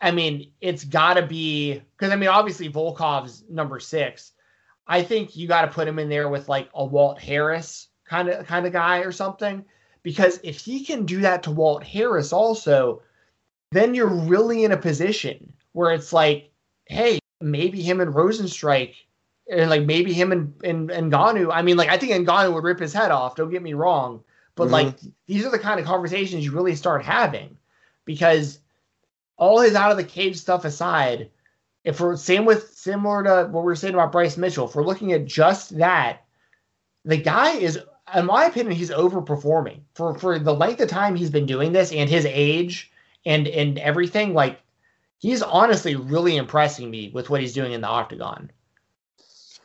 [0.00, 4.32] I mean, it's got to be because I mean, obviously Volkov's number six,
[4.86, 8.28] I think you got to put him in there with like a Walt Harris kind
[8.28, 9.64] of kind of guy or something
[10.02, 13.02] because if he can do that to Walt Harris also,
[13.72, 16.50] then you're really in a position where it's like,
[16.86, 18.94] hey, maybe him and Rozenstruik
[19.50, 21.50] and like maybe him and and, and Ngannou.
[21.52, 23.36] I mean, like I think Ngannou would rip his head off.
[23.36, 24.22] Don't get me wrong,
[24.54, 24.72] but mm-hmm.
[24.72, 27.56] like these are the kind of conversations you really start having
[28.04, 28.60] because
[29.36, 31.30] all his out of the cage stuff aside,
[31.84, 34.84] if we're same with similar to what we are saying about Bryce Mitchell, if we're
[34.84, 36.24] looking at just that,
[37.04, 37.78] the guy is,
[38.14, 41.92] in my opinion, he's overperforming for for the length of time he's been doing this
[41.92, 42.92] and his age
[43.24, 44.34] and and everything.
[44.34, 44.60] Like
[45.18, 48.50] he's honestly really impressing me with what he's doing in the octagon.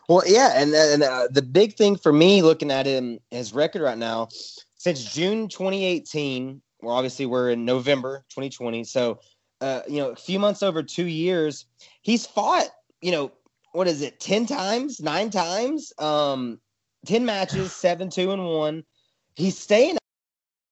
[0.08, 3.82] Well, yeah, and and uh, the big thing for me looking at him his record
[3.82, 4.30] right now
[4.76, 9.20] since June 2018, well obviously we're in November 2020, so
[9.62, 11.66] uh, you know, a few months over 2 years,
[12.02, 12.68] he's fought,
[13.02, 13.32] you know,
[13.72, 14.20] what is it?
[14.20, 16.60] 10 times, 9 times, um
[17.08, 18.84] 10 matches, 7 2 and 1.
[19.36, 19.98] He's staying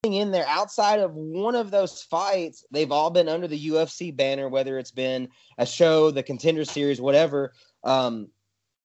[0.03, 4.49] in there outside of one of those fights they've all been under the ufc banner
[4.49, 7.53] whether it's been a show the contender series whatever
[7.85, 8.27] um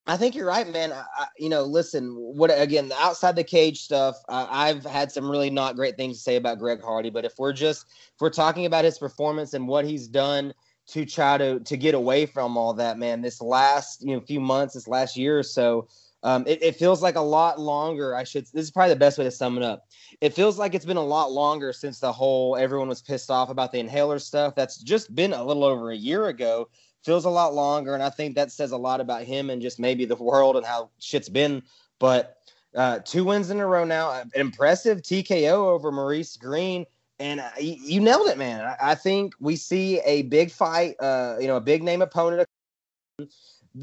[0.08, 0.90] I think you're right, man.
[0.92, 4.16] I, you know, listen, what again, the outside the cage stuff.
[4.26, 7.34] Uh, I've had some really not great things to say about Greg Hardy, but if
[7.38, 10.54] we're just if we're talking about his performance and what he's done
[10.88, 14.40] to try to to get away from all that, man, this last you know few
[14.40, 15.86] months, this last year or so,
[16.22, 18.16] um, it, it feels like a lot longer.
[18.16, 18.46] I should.
[18.54, 19.88] This is probably the best way to sum it up.
[20.22, 23.50] It feels like it's been a lot longer since the whole everyone was pissed off
[23.50, 24.54] about the inhaler stuff.
[24.54, 26.70] That's just been a little over a year ago
[27.04, 29.78] feels a lot longer, and I think that says a lot about him and just
[29.78, 31.62] maybe the world and how shit's been.
[31.98, 32.36] But
[32.74, 36.84] uh, two wins in a row now, an impressive TKO over Maurice Greene,
[37.18, 38.64] and uh, you, you, nailed it, man.
[38.64, 42.46] I, I, think we see a big fight, uh, you know, a big name opponent.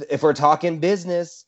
[0.09, 1.45] If we're talking business,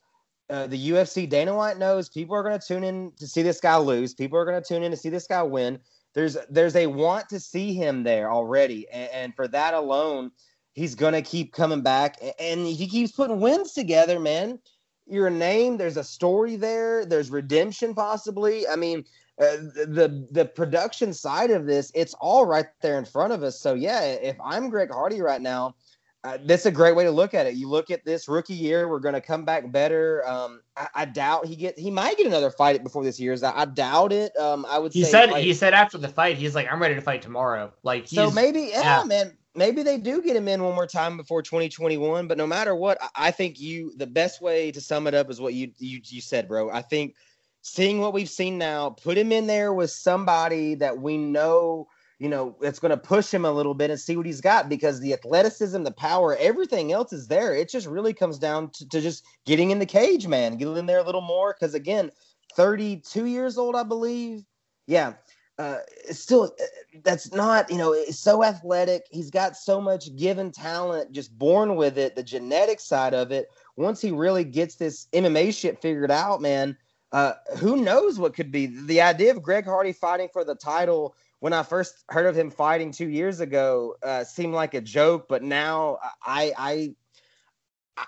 [0.50, 3.60] uh, the UFC, Dana White knows people are going to tune in to see this
[3.60, 4.14] guy lose.
[4.14, 5.80] People are going to tune in to see this guy win.
[6.14, 10.32] There's there's a want to see him there already, and, and for that alone,
[10.78, 14.60] he's gonna keep coming back, and he keeps putting wins together, man.
[15.08, 15.78] You're a name.
[15.78, 17.04] There's a story there.
[17.04, 18.68] There's redemption possibly.
[18.68, 19.04] I mean,
[19.42, 23.60] uh, the the production side of this, it's all right there in front of us.
[23.60, 25.76] So yeah, if I'm Greg Hardy right now,
[26.24, 27.56] uh, that's a great way to look at it.
[27.56, 30.28] You look at this rookie year, we're going to come back better.
[30.28, 33.44] Um, I, I, doubt he get he might get another fight before this year's.
[33.44, 34.38] I, I doubt it.
[34.38, 34.94] Um, I would.
[34.94, 37.72] He said he said after the fight, he's like, I'm ready to fight tomorrow.
[37.82, 39.04] Like so maybe yeah, yeah.
[39.04, 42.28] man maybe they do get him in one more time before 2021.
[42.28, 45.42] But no matter what, I think you the best way to sum it up is
[45.42, 46.70] what you you you said, bro.
[46.70, 47.16] I think
[47.64, 51.88] seeing what we've seen now, put him in there with somebody that we know,
[52.18, 54.70] you know, it's going to push him a little bit and see what he's got
[54.70, 57.54] because the athleticism, the power, everything else is there.
[57.54, 60.56] It just really comes down to, to just getting in the cage, man.
[60.56, 62.10] Get in there a little more because again,
[62.56, 64.46] 32 years old, I believe.
[64.88, 65.14] Yeah,
[65.58, 65.80] uh,
[66.12, 66.64] still uh,
[67.04, 69.08] that's not you know it's so athletic.
[69.10, 73.50] He's got so much given talent just born with it the genetic side of it.
[73.76, 76.78] Once he really gets this mma shit figured out man
[77.12, 78.68] uh, who knows what could be.
[78.68, 82.52] The idea of greg hardy fighting for the title when i first heard of him
[82.52, 86.96] fighting two years ago uh, seemed like a joke but now i i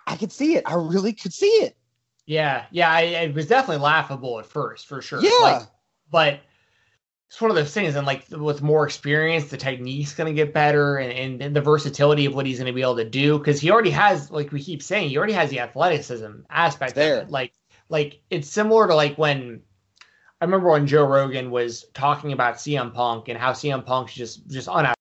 [0.05, 0.63] i could see it.
[0.67, 1.75] I really could see it.
[2.27, 5.19] Yeah yeah I, it was definitely laughable at first for sure.
[5.19, 5.31] Yeah.
[5.41, 5.67] Like,
[6.11, 6.39] but
[7.29, 10.51] it's one of those things, and like with more experience, the technique's going to get
[10.51, 13.61] better, and, and, the versatility of what he's going to be able to do because
[13.61, 17.27] he already has, like we keep saying, he already has the athleticism aspect there.
[17.29, 17.53] Like,
[17.87, 19.61] like it's similar to like when
[20.41, 24.47] I remember when Joe Rogan was talking about CM Punk and how CM Punk's just
[24.47, 24.91] just un.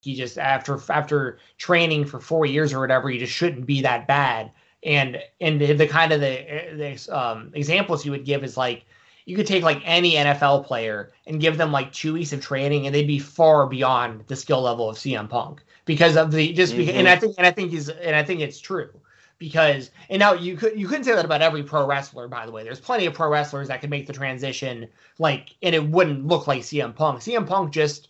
[0.00, 4.06] He just after after training for four years or whatever, he just shouldn't be that
[4.06, 4.52] bad.
[4.82, 8.86] And and the kind of the, the um, examples he would give is like
[9.24, 12.86] you could take like any NFL player and give them like two weeks of training,
[12.86, 16.76] and they'd be far beyond the skill level of CM Punk because of the just
[16.76, 17.00] because, mm-hmm.
[17.00, 18.90] and I think and I think he's and I think it's true
[19.38, 22.52] because and now you could you couldn't say that about every pro wrestler by the
[22.52, 22.64] way.
[22.64, 26.46] There's plenty of pro wrestlers that could make the transition like and it wouldn't look
[26.46, 27.20] like CM Punk.
[27.20, 28.08] CM Punk just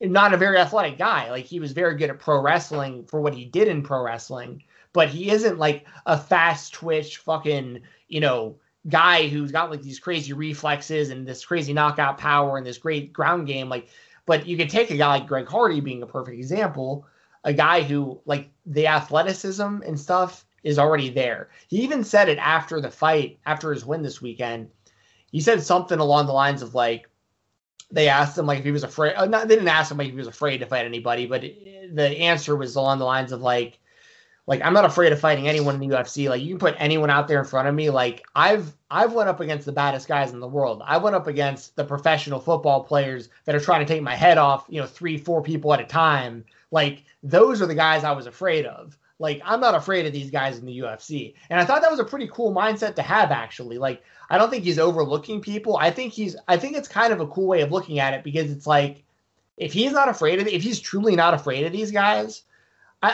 [0.00, 1.30] not a very athletic guy.
[1.30, 4.62] Like he was very good at pro wrestling for what he did in pro wrestling,
[4.92, 8.56] but he isn't like a fast twitch fucking, you know,
[8.88, 13.12] guy who's got like these crazy reflexes and this crazy knockout power and this great
[13.12, 13.68] ground game.
[13.68, 13.88] Like,
[14.26, 17.06] but you could take a guy like Greg Hardy being a perfect example,
[17.44, 21.50] a guy who like the athleticism and stuff is already there.
[21.68, 24.70] He even said it after the fight, after his win this weekend.
[25.30, 27.08] He said something along the lines of like,
[27.90, 29.14] they asked him like if he was afraid.
[29.14, 31.44] Uh, not, they didn't ask him like if he was afraid to fight anybody, but
[31.44, 33.78] it, the answer was along the lines of like,
[34.46, 36.28] like I'm not afraid of fighting anyone in the UFC.
[36.28, 37.90] Like you can put anyone out there in front of me.
[37.90, 40.82] Like I've I've went up against the baddest guys in the world.
[40.84, 44.36] I went up against the professional football players that are trying to take my head
[44.36, 46.44] off, you know, three, four people at a time.
[46.70, 48.98] Like those are the guys I was afraid of.
[49.18, 51.34] Like I'm not afraid of these guys in the UFC.
[51.48, 53.78] And I thought that was a pretty cool mindset to have actually.
[53.78, 55.78] Like I don't think he's overlooking people.
[55.78, 58.22] I think he's I think it's kind of a cool way of looking at it
[58.22, 59.04] because it's like
[59.56, 62.42] if he's not afraid of if he's truly not afraid of these guys,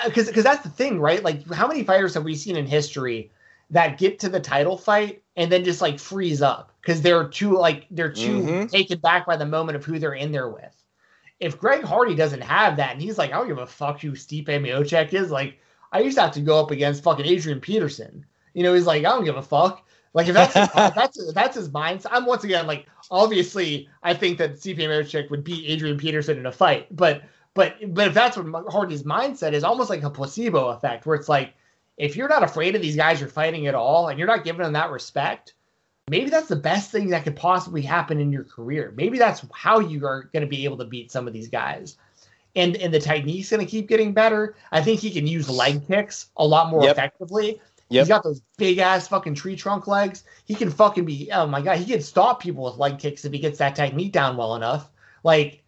[0.04, 1.22] because because that's the thing, right?
[1.22, 3.30] Like, how many fighters have we seen in history
[3.70, 7.56] that get to the title fight and then just like freeze up because they're too
[7.56, 8.66] like they're too mm-hmm.
[8.66, 10.84] taken back by the moment of who they're in there with,
[11.40, 14.12] if Greg Hardy doesn't have that, and he's like, I don't give a fuck who
[14.12, 15.30] Stipe Miocic is.
[15.30, 15.58] Like,
[15.90, 18.26] I used to have to go up against fucking Adrian Peterson.
[18.54, 19.86] You know, he's like, I don't give a fuck.
[20.12, 22.08] Like if that's if that's if that's his mindset.
[22.10, 26.46] I'm once again like, obviously, I think that Stipe Miocic would beat Adrian Peterson in
[26.46, 27.22] a fight, but
[27.55, 31.28] but but if that's what Hardy's mindset is, almost like a placebo effect, where it's
[31.28, 31.55] like,
[31.96, 34.62] if you're not afraid of these guys you're fighting at all, and you're not giving
[34.62, 35.55] them that respect,
[36.09, 38.92] maybe that's the best thing that could possibly happen in your career.
[38.96, 41.96] Maybe that's how you are going to be able to beat some of these guys.
[42.57, 44.57] And and the technique's going to keep getting better.
[44.72, 46.92] I think he can use leg kicks a lot more yep.
[46.92, 47.61] effectively.
[47.90, 48.03] Yep.
[48.03, 50.22] He's got those big ass fucking tree trunk legs.
[50.44, 53.32] He can fucking be oh my god, he can stop people with leg kicks if
[53.32, 54.88] he gets that technique down well enough.
[55.22, 55.64] Like,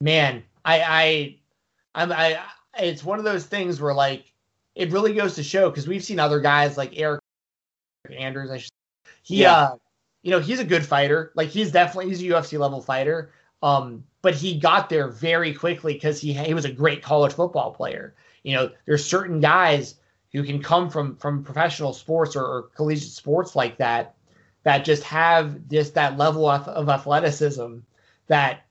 [0.00, 1.38] man, I I
[1.94, 2.40] I'm I
[2.78, 4.32] it's one of those things where like
[4.74, 7.18] it really goes to show because we've seen other guys like Eryk
[8.10, 8.72] Anders, I should
[9.22, 9.54] he yeah.
[9.54, 9.76] uh
[10.24, 11.32] you know, he's a good fighter.
[11.34, 13.30] Like he's definitely he's a UFC level fighter.
[13.62, 17.72] Um, but he got there very quickly because he he was a great college football
[17.72, 18.14] player.
[18.42, 19.96] You know, there's certain guys
[20.32, 24.16] who can come from from professional sports or, or collegiate sports like that
[24.62, 27.76] that just have just that level of, of athleticism
[28.26, 28.63] that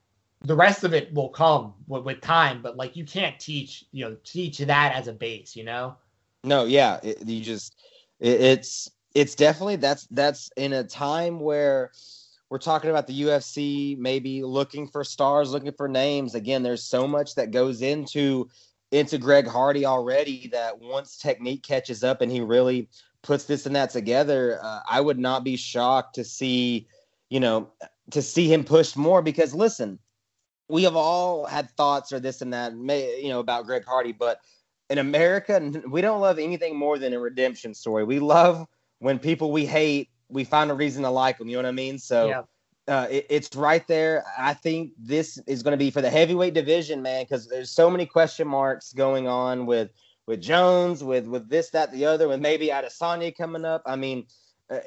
[0.44, 4.06] the rest of it will come with, with, time but like you can't teach you
[4.06, 5.96] know teach that as a base you know
[6.44, 7.76] no yeah it, you just
[8.20, 11.92] it, it's it's definitely that's that's in a time where
[12.54, 16.36] we're talking about the UFC maybe looking for stars, looking for names.
[16.36, 18.48] Again, there's so much that goes into
[18.92, 22.90] into Greg Hardy already that once technique catches up and he really
[23.24, 26.88] puts this and that together, uh, I would not be shocked to see,
[27.32, 27.72] you know,
[28.12, 29.98] to see him push more because listen,
[30.74, 34.12] we have all had thoughts or this and that, may, you know, about Greg Hardy,
[34.12, 34.40] but
[34.90, 38.04] in America, we don't love anything more than a redemption story.
[38.04, 38.66] We love
[38.98, 41.48] when people we hate, we find a reason to like them.
[41.48, 42.00] You know what I mean?
[42.00, 42.42] So yeah.
[42.92, 44.26] uh, it, it's right there.
[44.36, 47.92] I think this is going to be for the heavyweight division, man, because there's so
[47.92, 49.92] many question marks going on with
[50.26, 53.84] with Jones, with with this, that, the other, with maybe Adesanya coming up.
[53.86, 54.26] I mean,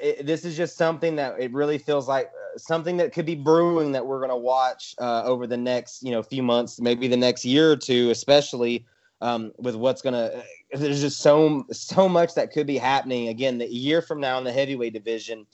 [0.01, 3.35] it, this is just something that it really feels like uh, something that could be
[3.35, 7.07] brewing that we're going to watch uh, over the next you know few months, maybe
[7.07, 8.85] the next year or two, especially
[9.21, 10.43] um, with what's gonna.
[10.71, 13.57] There's just so so much that could be happening again.
[13.57, 15.45] The year from now in the heavyweight division,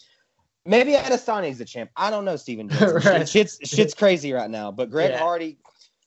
[0.65, 1.89] maybe Adesanya is the champ.
[1.95, 2.67] I don't know, Steven.
[2.81, 3.27] right.
[3.27, 4.71] Shit's shit's crazy right now.
[4.71, 5.19] But Greg yeah.
[5.19, 5.57] Hardy,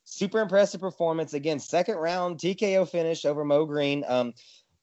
[0.04, 1.58] super impressive performance again.
[1.58, 4.04] Second round TKO finish over Mo Greene.
[4.06, 4.34] Um,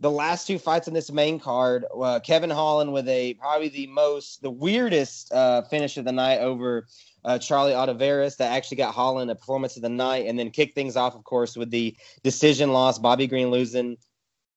[0.04, 3.88] the last two fights in this main card, uh, Kevin Holland with a probably the
[3.88, 6.88] most the weirdest uh, finish of the night over
[7.24, 10.76] uh, Charlie Ontiveros that actually got Holland a performance of the night, and then kicked
[10.76, 13.96] things off, of course, with the decision loss, Bobby Green losing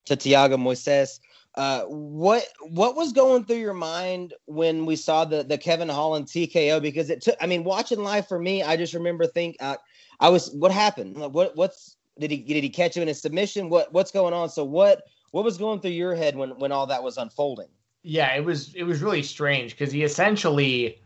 [0.06, 1.20] to Thiago Moises.
[1.54, 6.26] Uh, what what was going through your mind when we saw the the Kevin Holland
[6.26, 6.82] TKO?
[6.82, 7.36] Because it took.
[7.40, 9.76] I mean, watching live for me, I just remember think uh,
[10.18, 11.16] I was what happened.
[11.32, 13.68] What what's did he did he catch him in a submission?
[13.68, 14.48] What what's going on?
[14.48, 17.68] So what what was going through your head when when all that was unfolding?
[18.02, 21.00] Yeah, it was it was really strange because he essentially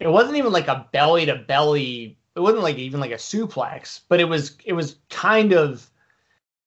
[0.00, 2.18] it wasn't even like a belly to belly.
[2.34, 5.88] It wasn't like even like a suplex, but it was it was kind of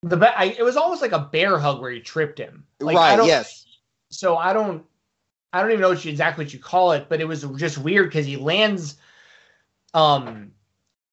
[0.01, 2.65] the I, it was almost like a bear hug where he tripped him.
[2.79, 3.23] Like, right.
[3.25, 3.65] yes.
[4.09, 4.85] So I don't
[5.51, 7.77] I don't even know what you, exactly what you call it, but it was just
[7.77, 8.97] weird because he lands.
[9.93, 10.51] Um,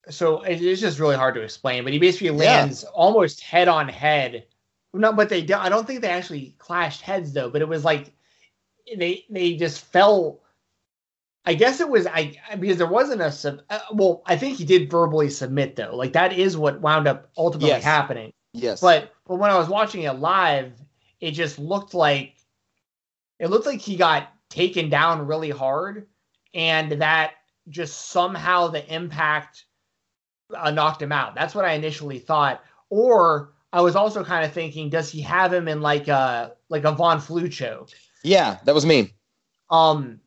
[0.08, 1.84] so it, it's just really hard to explain.
[1.84, 2.90] But he basically lands yeah.
[2.94, 4.44] almost head on head.
[4.96, 5.60] No, but they don't.
[5.60, 7.50] I don't think they actually clashed heads though.
[7.50, 8.12] But it was like
[8.96, 10.40] they they just fell
[11.46, 13.60] I guess it was I because there wasn't a sub.
[13.70, 15.94] Uh, well, I think he did verbally submit though.
[15.94, 17.84] Like that is what wound up ultimately yes.
[17.84, 18.32] happening.
[18.52, 18.80] Yes.
[18.80, 20.72] But but when I was watching it live,
[21.20, 22.34] it just looked like
[23.38, 26.08] it looked like he got taken down really hard,
[26.52, 27.34] and that
[27.68, 29.66] just somehow the impact
[30.52, 31.36] uh, knocked him out.
[31.36, 32.64] That's what I initially thought.
[32.90, 36.84] Or I was also kind of thinking, does he have him in like a like
[36.84, 37.90] a Von Flue choke?
[38.22, 39.12] Yeah, that was me.
[39.70, 40.20] Um,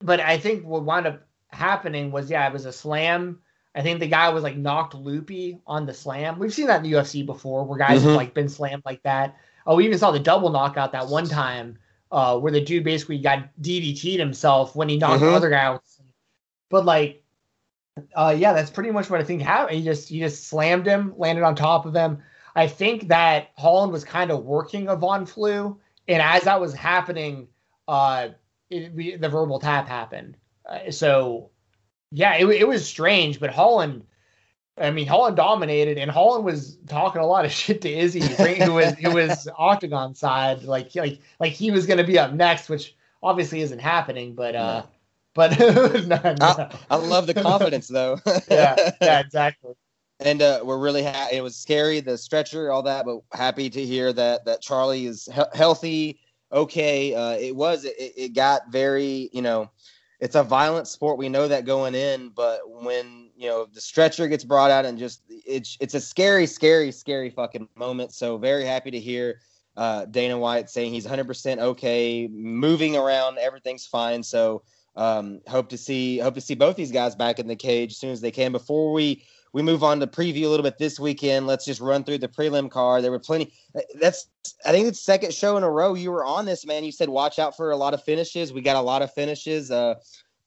[0.00, 3.40] but I think what wound up happening was yeah, it was a slam.
[3.74, 6.38] I think the guy was like knocked loopy on the slam.
[6.38, 8.08] We've seen that in the UFC before, where guys mm-hmm.
[8.08, 9.36] have like been slammed like that.
[9.66, 11.78] Oh, we even saw the double knockout that one time,
[12.10, 15.30] uh, where the dude basically got DDT'd himself when he knocked mm-hmm.
[15.30, 15.84] the other guy out.
[16.68, 17.22] But like,
[18.14, 19.78] uh, yeah, that's pretty much what I think happened.
[19.78, 22.22] He just he just slammed him, landed on top of him.
[22.60, 26.74] I think that Holland was kind of working a Von Flue, and as that was
[26.74, 27.48] happening,
[27.88, 28.28] uh,
[28.68, 30.36] it, the verbal tap happened.
[30.66, 31.48] Uh, so
[32.12, 34.04] yeah, it, it was strange, but Holland.
[34.76, 38.74] I mean, Holland dominated, and Holland was talking a lot of shit to Izzy, who
[38.74, 42.68] was who was Octagon side, like like like he was going to be up next,
[42.68, 44.34] which obviously isn't happening.
[44.34, 44.82] But uh,
[45.32, 46.36] but no, no.
[46.42, 48.18] I, I, love the confidence, though.
[48.50, 49.72] yeah, yeah, exactly.
[50.20, 51.36] And uh, we're really happy.
[51.36, 55.28] It was scary, the stretcher, all that, but happy to hear that that Charlie is
[55.32, 56.20] he- healthy.
[56.52, 59.70] Okay, uh, it was it, it got very you know,
[60.20, 61.18] it's a violent sport.
[61.18, 64.98] We know that going in, but when you know the stretcher gets brought out and
[64.98, 68.12] just it's it's a scary, scary, scary fucking moment.
[68.12, 69.40] So very happy to hear
[69.76, 74.22] uh, Dana White saying he's 100% okay, moving around, everything's fine.
[74.22, 74.62] So
[74.96, 77.98] um, hope to see hope to see both these guys back in the cage as
[77.98, 78.52] soon as they can.
[78.52, 81.46] Before we we move on to preview a little bit this weekend.
[81.46, 83.02] Let's just run through the prelim card.
[83.02, 83.52] There were plenty.
[84.00, 84.28] That's
[84.64, 86.84] I think it's second show in a row you were on this man.
[86.84, 88.52] You said watch out for a lot of finishes.
[88.52, 89.70] We got a lot of finishes.
[89.70, 89.94] Uh,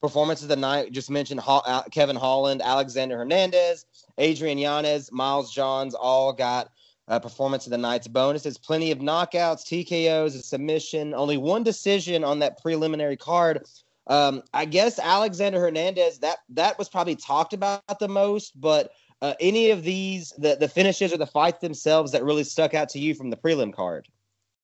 [0.04, 0.92] performance of the night.
[0.92, 3.86] Just mentioned uh, Kevin Holland, Alexander Hernandez,
[4.18, 6.72] Adrian Yanez, Miles Johns all got
[7.08, 8.58] uh, performance of the night's bonuses.
[8.58, 11.14] Plenty of knockouts, TKOs, a submission.
[11.14, 13.66] Only one decision on that preliminary card.
[14.08, 18.92] Um, I guess Alexander Hernandez that that was probably talked about the most, but
[19.22, 22.90] uh, any of these the the finishes or the fights themselves that really stuck out
[22.90, 24.08] to you from the prelim card?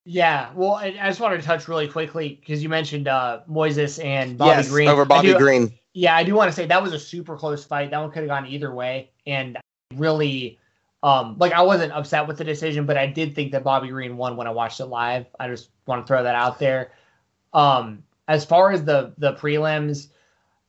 [0.04, 4.02] Yeah, well, I, I just wanted to touch really quickly because you mentioned uh, Moises
[4.02, 5.72] and Bobby yes, Green over Bobby do, Green.
[5.92, 7.90] Yeah, I do want to say that was a super close fight.
[7.90, 9.58] That one could have gone either way, and
[9.94, 10.58] really,
[11.02, 14.16] um, like I wasn't upset with the decision, but I did think that Bobby Green
[14.16, 15.26] won when I watched it live.
[15.38, 16.92] I just want to throw that out there.
[17.52, 20.06] Um, as far as the the prelims,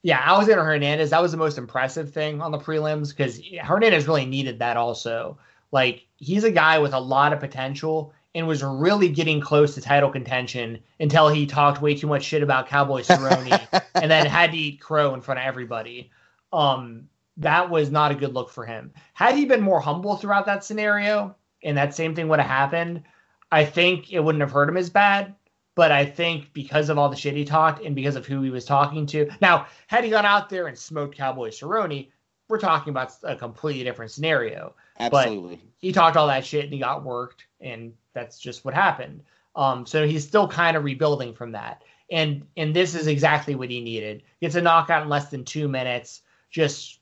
[0.02, 4.26] yeah, Alexander Hernandez, that was the most impressive thing on the prelims because Hernandez really
[4.26, 5.38] needed that also.
[5.72, 9.82] Like he's a guy with a lot of potential and was really getting close to
[9.82, 14.54] title contention until he talked way too much shit about Cowboy Cerrone and then had
[14.54, 16.10] to eat crow in front of everybody.
[16.52, 18.92] Um, that was not a good look for him.
[19.14, 23.04] Had he been more humble throughout that scenario and that same thing would have happened,
[23.52, 25.36] I think it wouldn't have hurt him as bad.
[25.76, 28.50] But I think because of all the shit he talked and because of who he
[28.50, 29.30] was talking to.
[29.42, 32.10] Now, had he gone out there and smoked Cowboy Cerrone,
[32.50, 34.76] we're talking about a completely different scenario.
[35.00, 35.56] Absolutely.
[35.56, 39.24] But he talked all that shit and he got worked, and that's just what happened.
[39.56, 41.84] Um, so he's still kind of rebuilding from that.
[42.10, 44.24] And and this is exactly what he needed.
[44.42, 46.22] Gets a knockout in less than two minutes.
[46.50, 47.00] Just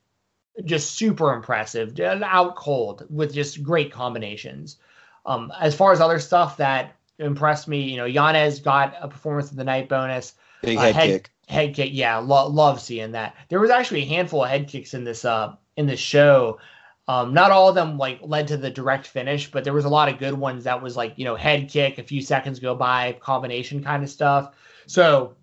[0.65, 1.99] just super impressive.
[1.99, 4.78] Out cold with just great combinations.
[5.26, 7.82] Um, as far as other stuff that impressed me.
[7.82, 10.34] You know, Yanez got a performance of the night bonus.
[10.61, 11.32] Big uh, head, head, kick.
[11.47, 13.36] Head kick, yeah, lo- love seeing that.
[13.49, 16.59] There was actually a handful of head kicks in this uh in this show.
[17.07, 19.89] Um, not all of them like led to the direct finish, but there was a
[19.89, 22.76] lot of good ones that was like you know head kick, a few seconds go
[22.76, 24.55] by, combination kind of stuff.
[24.86, 25.36] So,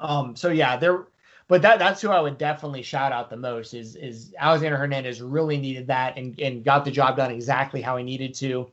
[0.00, 1.06] um, so yeah, there.
[1.48, 5.20] But that that's who I would definitely shout out the most is is Alexander Hernandez
[5.20, 8.70] really needed that and and got the job done exactly how he needed to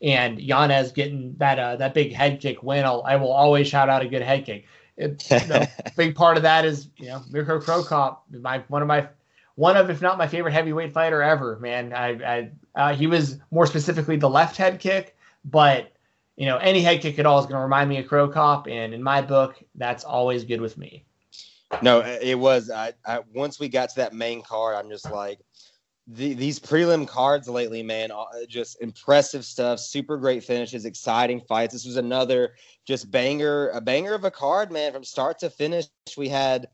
[0.00, 2.84] and Yanez getting that uh, that big head kick win.
[2.84, 4.66] I'll, I will always shout out a good head kick.
[4.96, 5.64] It, you know,
[5.96, 9.08] big part of that is you know Mirko Cro Cop, my one of my
[9.54, 11.58] one of if not my favorite heavyweight fighter ever.
[11.58, 15.92] Man, I, I uh, he was more specifically the left head kick, but
[16.36, 18.68] you know any head kick at all is going to remind me of Cro Cop,
[18.68, 21.04] and in my book, that's always good with me.
[21.82, 22.70] No, it was.
[22.70, 25.40] I, I once we got to that main card, I'm just like,
[26.10, 29.78] the, these prelim cards lately, man, uh, just impressive stuff.
[29.78, 31.74] Super great finishes, exciting fights.
[31.74, 32.54] This was another
[32.86, 35.86] just banger, a banger of a card, man, from start to finish.
[36.16, 36.68] We had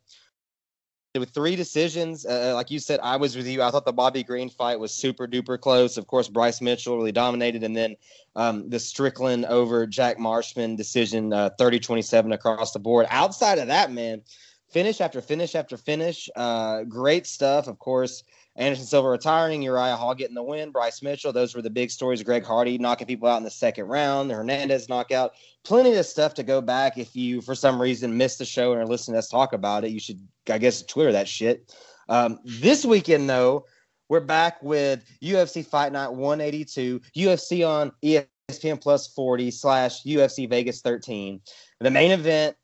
[1.18, 2.24] with three decisions.
[2.24, 3.60] Uh, uh, like you said, I was with you.
[3.60, 5.96] I thought the Bobby Green fight was super duper close.
[5.96, 7.96] Of course, Bryce Mitchell really dominated, and then
[8.36, 13.06] um, the Strickland over Jack Marshman decision, uh, 30 27 across the board.
[13.10, 14.22] Outside of that, man,
[14.70, 16.28] finish after finish after finish.
[16.36, 17.66] Uh, great stuff.
[17.66, 18.22] Of course.
[18.56, 21.32] Anderson Silva retiring, Uriah Hall getting the win, Bryce Mitchell.
[21.32, 22.22] Those were the big stories.
[22.22, 25.32] Greg Hardy knocking people out in the second round, the Hernandez knockout.
[25.64, 26.96] Plenty of stuff to go back.
[26.96, 29.84] If you, for some reason, missed the show and are listening to us talk about
[29.84, 31.74] it, you should, I guess, Twitter that shit.
[32.08, 33.66] Um, this weekend, though,
[34.08, 40.80] we're back with UFC Fight Night 182, UFC on ESPN Plus 40 slash UFC Vegas
[40.80, 41.40] 13.
[41.80, 42.56] The main event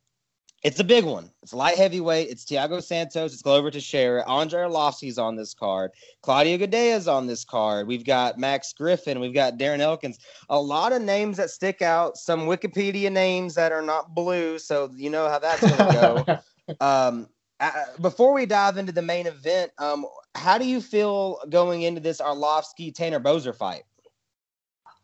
[0.62, 1.30] it's a big one.
[1.42, 2.28] It's light heavyweight.
[2.28, 3.32] It's Thiago Santos.
[3.32, 4.22] It's Glover Teixeira.
[4.26, 5.92] Andre Arlovski's on this card.
[6.22, 7.86] Claudio Gaidea's on this card.
[7.86, 9.20] We've got Max Griffin.
[9.20, 10.18] We've got Darren Elkins.
[10.50, 12.18] A lot of names that stick out.
[12.18, 14.58] Some Wikipedia names that are not blue.
[14.58, 16.76] So you know how that's going to go.
[16.86, 20.04] um, uh, before we dive into the main event, um,
[20.34, 23.84] how do you feel going into this Arlovski Tanner Boser fight?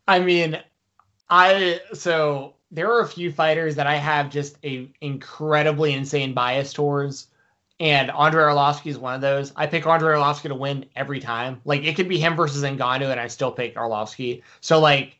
[0.07, 0.59] I mean,
[1.29, 6.73] I so there are a few fighters that I have just a incredibly insane bias
[6.73, 7.27] towards,
[7.79, 9.53] and Andre Arlovski is one of those.
[9.55, 11.61] I pick Andre Arlovski to win every time.
[11.65, 14.41] Like it could be him versus Ngannou, and I still pick Arlovski.
[14.61, 15.17] So like,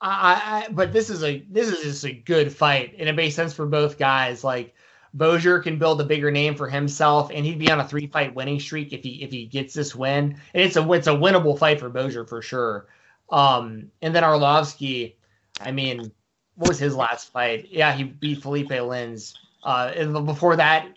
[0.00, 3.34] I, I but this is a this is just a good fight, and it makes
[3.34, 4.42] sense for both guys.
[4.42, 4.74] Like
[5.16, 8.34] Boser can build a bigger name for himself, and he'd be on a three fight
[8.34, 10.38] winning streak if he if he gets this win.
[10.54, 12.86] And it's a it's a winnable fight for Boser for sure.
[13.30, 15.14] Um, and then Arlovski,
[15.60, 16.12] I mean,
[16.58, 17.68] what was his last fight?
[17.70, 19.34] Yeah, he beat Philipe Lins.
[19.62, 20.88] Uh, and before that,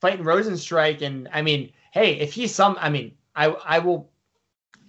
[0.00, 4.10] fighting Rozenstruik, and I mean, hey, if he's some, I mean, I I will,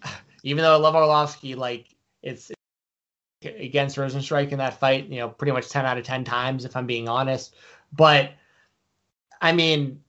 [0.44, 1.88] even though I love Arlovski, like
[2.24, 2.52] it's
[3.42, 6.78] against Rozenstruik in that fight, you know, pretty much ten out of ten times, if
[6.78, 7.56] I'm being honest.
[7.92, 8.32] But
[9.42, 10.02] I mean,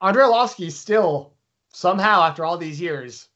[0.00, 1.32] Andre Arlovski still
[1.72, 3.28] somehow after all these years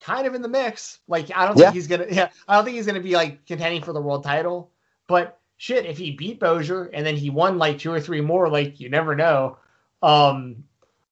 [0.00, 0.98] kind of in the mix.
[1.08, 1.64] Like I don't yeah.
[1.64, 4.22] think he's gonna yeah, I don't think he's gonna be like contending for the world
[4.22, 4.70] title.
[5.06, 8.48] But shit, if he beat Boser and then he won like two or three more,
[8.48, 9.58] like you never know.
[10.02, 10.64] Um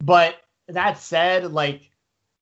[0.03, 1.88] but that said, like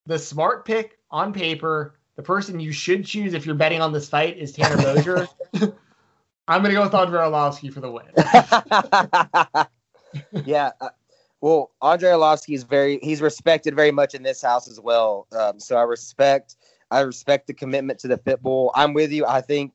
[0.06, 4.08] the smart pick on paper, the person you should choose if you're betting on this
[4.08, 5.28] fight is Tanner Boser.
[6.48, 8.06] I'm gonna go with Andre Arlovski for the win.
[10.46, 10.88] yeah, uh,
[11.42, 15.26] well, Andre Arlovski is very he's respected very much in this house as well.
[15.30, 16.56] Um, so I respect
[16.90, 18.70] I respect the commitment to the pitbull.
[18.74, 19.26] I'm with you.
[19.26, 19.74] I think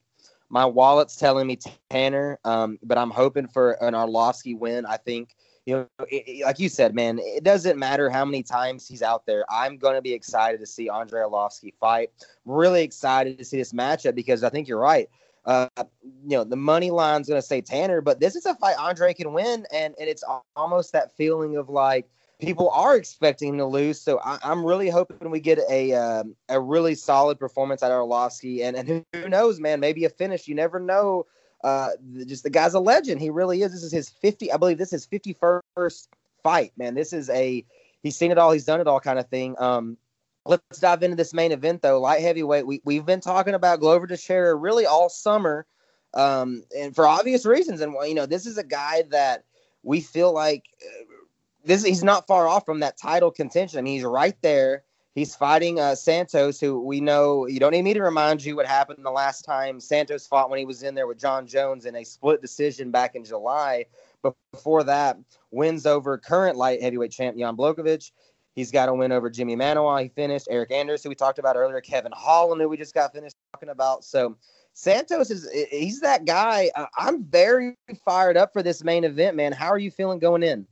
[0.53, 1.57] my wallet's telling me
[1.89, 4.85] Tanner, um, but I'm hoping for an Arlovski win.
[4.85, 5.35] I think
[5.65, 9.01] you know, it, it, like you said, man, it doesn't matter how many times he's
[9.01, 9.45] out there.
[9.49, 12.11] I'm going to be excited to see Andre Arlovski fight.
[12.45, 15.09] really excited to see this matchup because I think you're right.
[15.43, 15.67] Uh,
[16.03, 19.15] you know, the money line's going to say Tanner, but this is a fight Andre
[19.15, 20.23] can win, and, and it's
[20.55, 22.07] almost that feeling of like
[22.39, 23.99] people are expecting to lose.
[23.99, 28.31] So I, am really hoping we get a um, a really solid performance out of
[28.43, 30.47] and and who, knows, man, maybe a finish.
[30.47, 31.25] You never know.
[31.63, 31.91] Uh,
[32.25, 33.21] just the guy's a legend.
[33.21, 33.71] He really is.
[33.71, 34.51] This is his 50.
[34.51, 36.07] I believe this is 51st
[36.43, 36.93] fight, man.
[36.93, 37.65] This is a
[38.01, 39.55] he's seen it all, he's done it all kind of thing.
[39.59, 39.97] Um,
[40.45, 41.99] let's dive into this main event though.
[41.99, 42.67] Light heavyweight.
[42.67, 45.65] We we've been talking about Glover Teixeira really all summer,
[46.13, 47.81] um, and for obvious reasons.
[47.81, 49.45] And you know, this is a guy that
[49.83, 50.65] we feel like
[51.63, 51.83] this.
[51.83, 53.79] He's not far off from that title contention.
[53.79, 54.83] I mean, he's right there.
[55.15, 57.45] He's fighting uh, Santos, who we know.
[57.45, 60.57] You don't need me to remind you what happened the last time Santos fought when
[60.57, 63.85] he was in there with Jon Jones in a split decision back in July.
[64.23, 65.19] But before that,
[65.51, 68.11] wins over current light heavyweight champ Jan Blachowicz.
[68.55, 70.01] He's got a win over Jimmy Manuwa.
[70.01, 71.81] He finished Eryk Anders, who we talked about earlier.
[71.81, 74.03] Kevin Holland, who we just got finished talking about.
[74.03, 74.35] So
[74.73, 76.71] Santos is he's that guy.
[76.97, 79.51] I'm very fired up for this main event, man.
[79.51, 80.67] How are you feeling going in?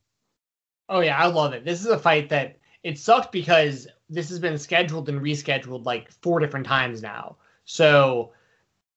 [0.91, 1.63] Oh yeah, I love it.
[1.63, 6.11] This is a fight that it sucked because this has been scheduled and rescheduled like
[6.11, 7.37] four different times now.
[7.63, 8.33] So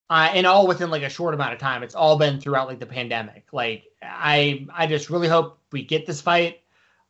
[0.09, 1.83] uh, and all within like a short amount of time.
[1.83, 3.45] It's all been throughout like the pandemic.
[3.53, 6.63] Like I I just really hope we get this fight.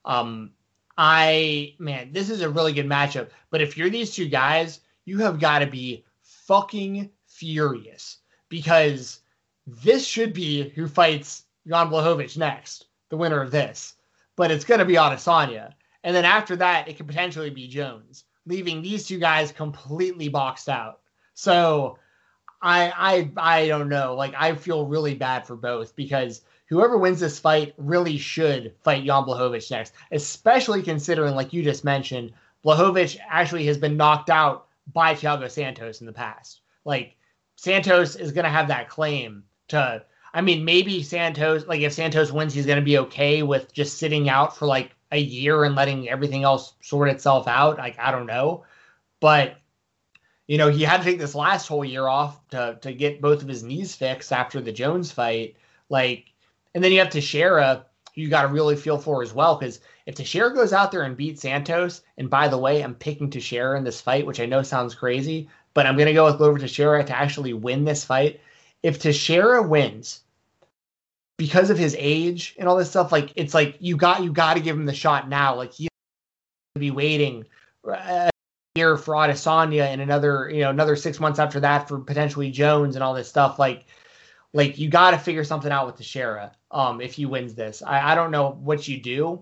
[0.05, 0.51] Um
[0.99, 3.29] I man, this is a really good matchup.
[3.49, 8.19] But if you're these two guys, you have got to be fucking furious
[8.49, 9.21] because
[9.65, 13.94] this should be who fights Jan Blachowicz next, the winner of this.
[14.35, 15.73] But it's going to be on Adesanya.
[16.03, 20.69] And then after that, it could potentially be Jones, leaving these two guys completely boxed
[20.69, 20.99] out.
[21.33, 21.97] So
[22.61, 24.15] I I I don't know.
[24.15, 29.05] Like I feel really bad for both because whoever wins this fight really should fight
[29.05, 32.33] Jan Blachowicz next, especially considering, like you just mentioned,
[32.63, 36.61] Blachowicz actually has been knocked out by Thiago Santos in the past.
[36.85, 37.15] Like
[37.55, 40.03] Santos is going to have that claim to.
[40.35, 43.97] I mean, maybe Santos, like if Santos wins, he's going to be okay with just
[43.97, 47.77] sitting out for like a year and letting everything else sort itself out.
[47.77, 48.65] Like I don't know,
[49.21, 49.55] but
[50.45, 53.41] you know he had to take this last whole year off to to get both
[53.41, 55.55] of his knees fixed after the Jones fight.
[55.87, 56.33] Like
[56.73, 59.55] and then you have Teixeira, you got to really feel for as well.
[59.55, 63.29] Because if Teixeira goes out there and beats Santos, and by the way, I'm picking
[63.29, 66.37] Teixeira in this fight, which I know sounds crazy, but I'm going to go with
[66.37, 68.41] Glover Teixeira to actually win this fight.
[68.83, 70.24] If Teixeira wins,
[71.37, 74.55] because of his age and all this stuff, like it's like you got you got
[74.55, 75.55] to give him the shot now.
[75.55, 75.87] Like he
[76.77, 77.45] be waiting
[77.85, 78.29] a
[78.75, 82.95] year for Adesanya and another you know another six months after that for potentially Jones
[82.95, 83.59] and all this stuff.
[83.59, 83.85] Like
[84.53, 87.83] like you got to figure something out with Teixeira um, if he wins this.
[87.85, 89.41] I, I don't know what you do.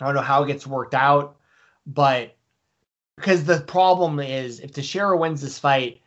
[0.00, 1.36] I don't know how it gets worked out,
[1.86, 2.36] but
[3.16, 6.00] because the problem is if Teixeira wins this fight,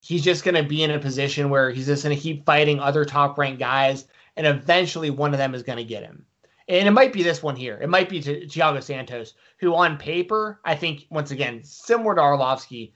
[0.00, 2.80] he's just going to be in a position where he's just going to keep fighting
[2.80, 4.06] other top ranked guys,
[4.38, 6.24] and eventually one of them is going to get him.
[6.68, 7.78] And it might be this one here.
[7.82, 12.20] It might be to Thiago Santos, who on paper, I think, once again, similar to
[12.20, 12.92] Arlovski,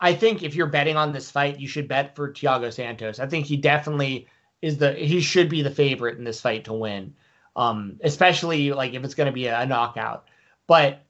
[0.00, 3.20] I think if you're betting on this fight, you should bet for Thiago Santos.
[3.20, 4.26] I think he definitely
[4.60, 7.14] is the he should be the favorite in this fight to win.
[7.54, 10.26] Um, especially like if it's going to be a, a, knockout.
[10.66, 11.04] But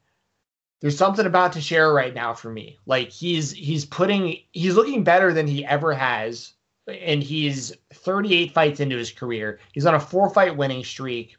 [0.81, 2.79] there's something about Teixeira right now for me.
[2.85, 6.53] Like he's he's putting he's looking better than he ever has,
[6.87, 9.59] and he's 38 fights into his career.
[9.73, 11.35] He's on a four fight winning streak.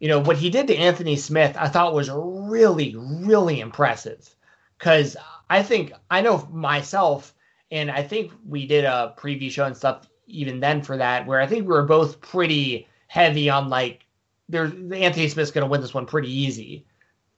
[0.00, 4.34] you know, what he did to Anthony Smith, I thought was really, really impressive.
[4.78, 5.16] Because
[5.48, 7.34] I think I know myself,
[7.70, 11.40] and I think we did a preview show and stuff even then for that, where
[11.40, 14.06] I think we were both pretty heavy on like,
[14.48, 16.86] there's Anthony Smith's going to win this one pretty easy,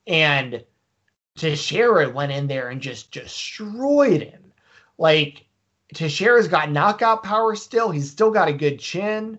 [0.06, 0.64] and
[1.36, 4.52] Teixeira went in there and just destroyed him.
[4.98, 5.45] Like
[5.96, 7.90] Teixeira's got knockout power still.
[7.90, 9.38] He's still got a good chin.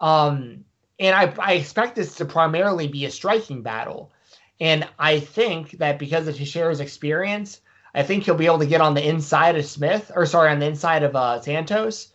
[0.00, 0.64] Um,
[0.98, 4.10] and I, I expect this to primarily be a striking battle.
[4.58, 7.60] And I think that because of Teixeira's experience,
[7.94, 10.58] I think he'll be able to get on the inside of Smith, or sorry, on
[10.58, 12.08] the inside of uh, Santos.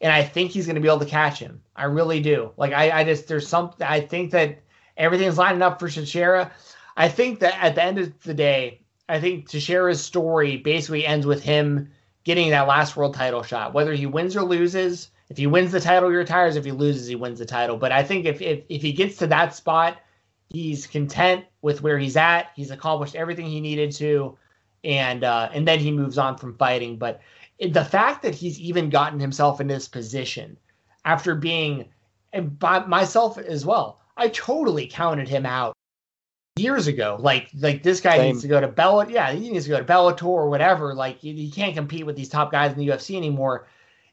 [0.00, 1.62] And I think he's going to be able to catch him.
[1.74, 2.52] I really do.
[2.56, 4.60] Like, I, I just, there's something, I think that
[4.96, 6.52] everything's lining up for Teixeira.
[6.96, 11.26] I think that at the end of the day, I think Teixeira's story basically ends
[11.26, 11.92] with him
[12.26, 13.72] getting that last world title shot.
[13.72, 16.56] Whether he wins or loses, if he wins the title, he retires.
[16.56, 17.76] If he loses, he wins the title.
[17.76, 19.98] But I think if if, if he gets to that spot,
[20.50, 22.50] he's content with where he's at.
[22.56, 24.36] He's accomplished everything he needed to,
[24.82, 26.98] and uh, and then he moves on from fighting.
[26.98, 27.20] But
[27.60, 30.58] the fact that he's even gotten himself in this position
[31.04, 31.86] after being,
[32.32, 35.76] and by myself as well, I totally counted him out
[36.56, 37.16] years ago.
[37.20, 38.32] Like like this guy Same.
[38.32, 39.08] needs to go to Bell.
[39.10, 40.94] Yeah, he needs to go to Bellator or whatever.
[40.94, 43.68] Like he, he can't compete with these top guys in the UFC anymore.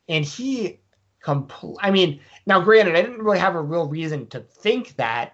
[0.09, 0.79] And he
[1.21, 1.77] complete.
[1.81, 5.33] I mean, now granted, I didn't really have a real reason to think that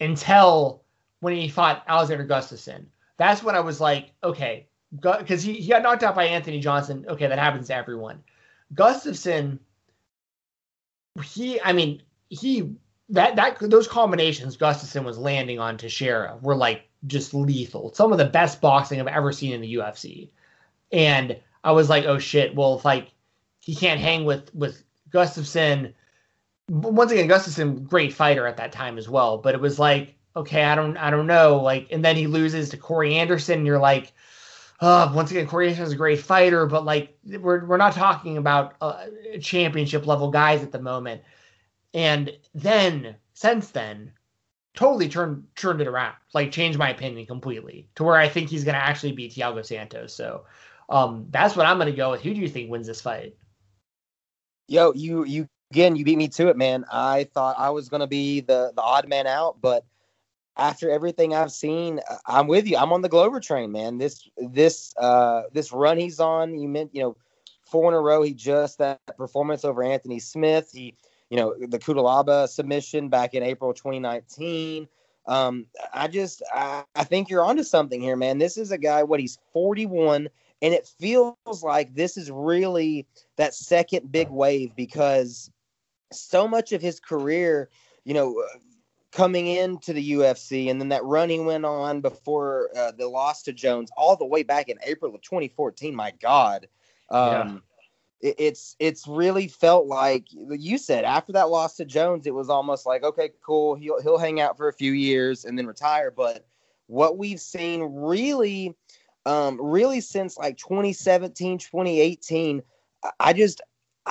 [0.00, 0.82] until
[1.20, 2.84] when he fought Alexander Gustafsson.
[3.16, 4.66] That's when I was like, okay,
[5.00, 7.06] because he, he got knocked out by Anthony Johnson.
[7.08, 8.22] Okay, that happens to everyone.
[8.74, 9.58] Gustafsson,
[11.24, 12.74] he, I mean, he
[13.10, 17.92] that that those combinations Gustafsson was landing on Teixeira were like just lethal.
[17.94, 20.30] Some of the best boxing I've ever seen in the UFC.
[20.90, 23.10] And I was like, oh shit, well if like
[23.60, 25.92] he can't hang with with Gustafsson
[26.68, 30.64] once again Gustafsson great fighter at that time as well, but it was like, okay,
[30.64, 33.78] I don't I don't know, like and then he loses to Corey Anderson and you're
[33.78, 34.12] like
[34.80, 38.38] uh, once again, Corey Anderson is a great fighter, but like we're we're not talking
[38.38, 39.06] about uh,
[39.40, 41.22] championship level guys at the moment.
[41.94, 44.12] And then since then,
[44.74, 48.64] totally turned turned it around, like changed my opinion completely to where I think he's
[48.64, 50.14] going to actually beat Thiago Santos.
[50.14, 50.44] So
[50.88, 52.20] um, that's what I'm going to go with.
[52.22, 53.36] Who do you think wins this fight?
[54.66, 56.84] Yo, you you again, you beat me to it, man.
[56.90, 59.84] I thought I was going to be the the odd man out, but
[60.56, 62.76] after everything I've seen, I'm with you.
[62.76, 63.98] I'm on the Glover train, man.
[63.98, 67.16] This this uh this run he's on, you meant you know,
[67.62, 68.22] four in a row.
[68.22, 70.70] He just that performance over Anthony Smith.
[70.72, 70.96] He
[71.30, 74.88] you know, the Cutelaba submission back in April 2019.
[75.26, 78.38] Um, I just, I, I think you're onto something here, man.
[78.38, 80.28] This is a guy, what he's 41,
[80.60, 83.06] and it feels like this is really
[83.36, 85.50] that second big wave because
[86.12, 87.70] so much of his career,
[88.04, 88.42] you know,
[89.12, 93.52] coming into the UFC and then that running went on before uh, the loss to
[93.52, 95.94] Jones all the way back in April of 2014.
[95.94, 96.68] My God.
[97.10, 97.58] Um, yeah
[98.20, 102.86] it's it's really felt like you said after that loss to Jones, it was almost
[102.86, 106.10] like okay, cool, he'll he'll hang out for a few years and then retire.
[106.10, 106.46] But
[106.86, 108.74] what we've seen really,
[109.26, 112.62] um, really since like 2017, 2018,
[113.20, 113.60] I just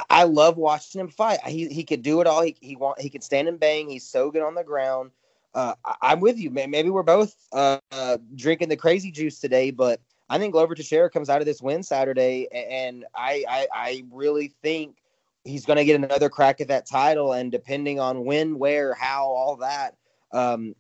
[0.10, 1.44] I love watching him fight.
[1.46, 2.42] He he could do it all.
[2.42, 3.90] He he want he can stand and bang.
[3.90, 5.12] He's so good on the ground.
[5.54, 6.72] Uh, I, am with you, man.
[6.72, 10.02] Maybe we're both uh, uh, drinking the crazy juice today, but
[10.34, 14.48] I think Glover Teixeira comes out of this win Saturday, and I I, I really
[14.64, 14.98] think
[15.44, 17.34] he's going to get another crack at that title.
[17.34, 19.96] And depending on when, where, how, all that,
[20.32, 20.74] um,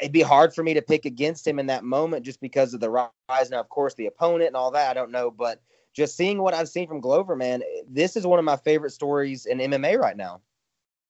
[0.00, 2.80] it'd be hard for me to pick against him in that moment just because of
[2.80, 3.50] the rise.
[3.50, 5.62] Now, of course, the opponent and all that, I don't know, but
[5.94, 9.46] just seeing what I've seen from Glover, man, this is one of my favorite stories
[9.46, 10.42] in MMA right now.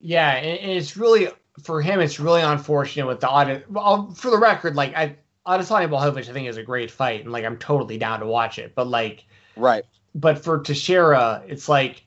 [0.01, 1.29] Yeah, and it's really
[1.63, 2.01] for him.
[2.01, 3.71] It's really unfortunate with the audit.
[3.71, 7.33] Well, for the record, like I Adesanya Blachowicz, I think, is a great fight, and
[7.33, 8.75] like I'm totally down to watch it.
[8.75, 9.25] But like,
[9.57, 9.85] right.
[10.15, 12.05] But for Teixeira, it's like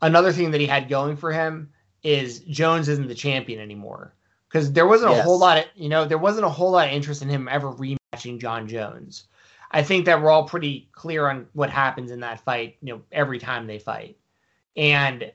[0.00, 1.70] another thing that he had going for him
[2.02, 4.14] is Jones isn't the champion anymore
[4.48, 5.20] because there wasn't yes.
[5.20, 7.48] a whole lot of you know there wasn't a whole lot of interest in him
[7.50, 9.24] ever rematching Jon Jones.
[9.70, 13.02] I think that we're all pretty clear on what happens in that fight, you know,
[13.10, 14.18] every time they fight.
[14.76, 15.32] And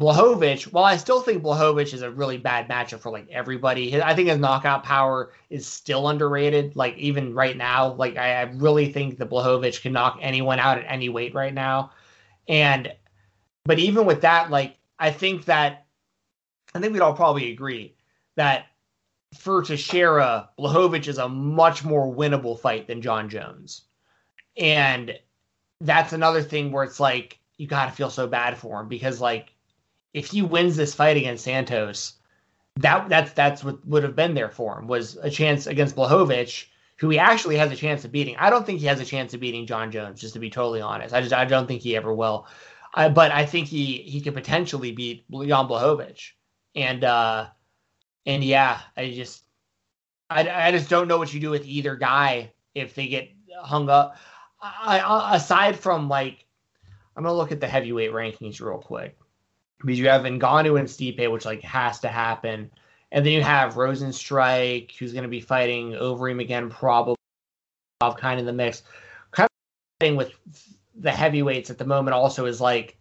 [0.00, 4.14] Blachowicz, while I still think Blachowicz is a really bad matchup for like everybody, I
[4.14, 6.74] think his knockout power is still underrated.
[6.74, 10.78] Like even right now, like I, I really think that Blachowicz can knock anyone out
[10.78, 11.92] at any weight right now.
[12.48, 12.90] And
[13.66, 15.84] but even with that, like I think that
[16.74, 17.94] I think we'd all probably agree
[18.36, 18.68] that
[19.34, 23.82] for Teixeira, Blachowicz is a much more winnable fight than Jon Jones.
[24.56, 25.18] And
[25.82, 29.52] that's another thing where it's like you gotta feel so bad for him because like
[30.12, 32.14] if he wins this fight against Santos,
[32.76, 36.66] that that's that's what would have been there for him was a chance against Blachowicz,
[36.96, 38.36] who he actually has a chance of beating.
[38.36, 40.80] I don't think he has a chance of beating Jon Jones, just to be totally
[40.80, 41.14] honest.
[41.14, 42.46] I just I don't think he ever will.
[42.94, 46.30] I, but I think he he could potentially beat Jan Blachowicz,
[46.74, 47.46] and uh,
[48.26, 49.42] and yeah, I just
[50.28, 53.30] I, I just don't know what you do with either guy if they get
[53.62, 54.16] hung up.
[54.62, 56.44] I, I, aside from like,
[57.16, 59.16] I'm gonna look at the heavyweight rankings real quick
[59.80, 62.70] because you have Ngannou and Stipe, which like has to happen,
[63.12, 67.16] and then you have Rozenstruik, who's gonna be fighting Overeem again, probably
[68.16, 68.82] kind of the mix.
[69.32, 70.32] Kind of thing with
[70.94, 72.96] the heavyweights at the moment also is like,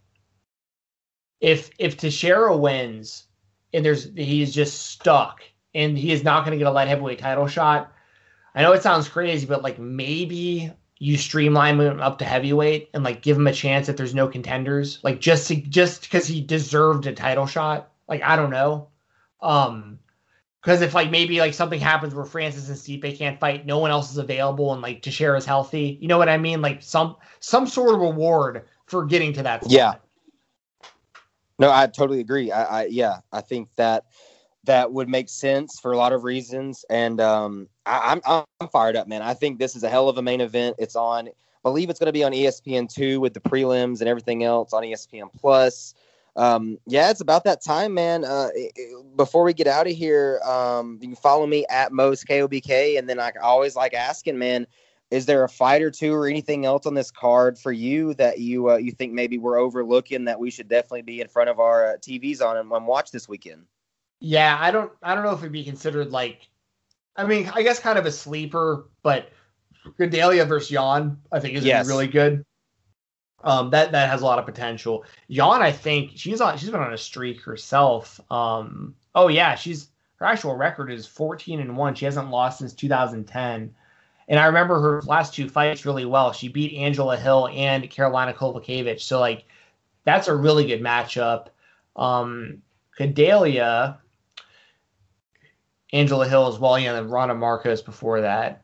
[1.42, 3.26] if if Teixeira wins
[3.74, 5.44] and there's he's just stuck
[5.74, 7.94] and he is not going to get a light heavyweight title shot.
[8.56, 13.04] I know it sounds crazy, but like maybe you streamline him up to heavyweight and
[13.04, 16.42] like give him a chance if there's no contenders, like just to, just because he
[16.42, 17.90] deserved a title shot.
[18.08, 18.90] Like I don't know,
[19.42, 19.98] um,
[20.62, 23.92] because if like maybe like something happens where Francis and Stipe can't fight, no one
[23.92, 26.62] else is available, and like Teixeira is healthy, you know what I mean?
[26.62, 29.64] Like some some sort of reward for getting to that.
[29.64, 29.72] Spot.
[29.72, 29.94] Yeah.
[31.60, 32.52] No, I totally agree.
[32.52, 34.06] I, I yeah, I think that
[34.66, 36.86] that would make sense for a lot of reasons.
[36.90, 39.22] And um, I, am I'm, I'm fired up, man.
[39.22, 40.76] I think this is a hell of a main event.
[40.80, 41.32] It's on, I
[41.64, 44.84] believe it's going to be on ESPN two with the prelims and everything else on
[44.84, 45.94] ESPN plus.
[46.36, 48.24] Um, yeah, it's about that time, man.
[48.24, 48.50] Uh,
[49.16, 53.10] before we get out of here, um, you can follow me at Mose KOBK, and
[53.10, 54.68] then I always like asking, man,
[55.12, 58.40] is there a fight or two or anything else on this card for you that
[58.40, 61.60] you uh, you think maybe we're overlooking that we should definitely be in front of
[61.60, 63.66] our uh, TVs on and, and watch this weekend?
[64.20, 66.50] Yeah, I don't I don't know if it'd be considered like
[67.16, 69.30] I mean, I guess kind of a sleeper, but
[69.98, 71.88] Gadelha versus Yan, I think is yes.
[71.88, 72.46] really good.
[73.44, 75.06] Um, that that has a lot of potential.
[75.28, 78.20] Yan, I think she's on she's been on a streak herself.
[78.30, 81.96] Um, oh yeah, she's her actual record is 14 and 1.
[81.96, 83.74] She hasn't lost since 2010.
[84.28, 86.34] And I remember her last two fights really well.
[86.34, 89.02] She beat Angela Hill and Carolina Kowalkiewicz.
[89.02, 89.46] So like
[90.04, 91.48] that's a really good matchup.
[91.96, 92.62] Um
[93.00, 93.98] Gadelha,
[95.92, 98.64] Angela Hill as well, yeah, and Randa Markos before that.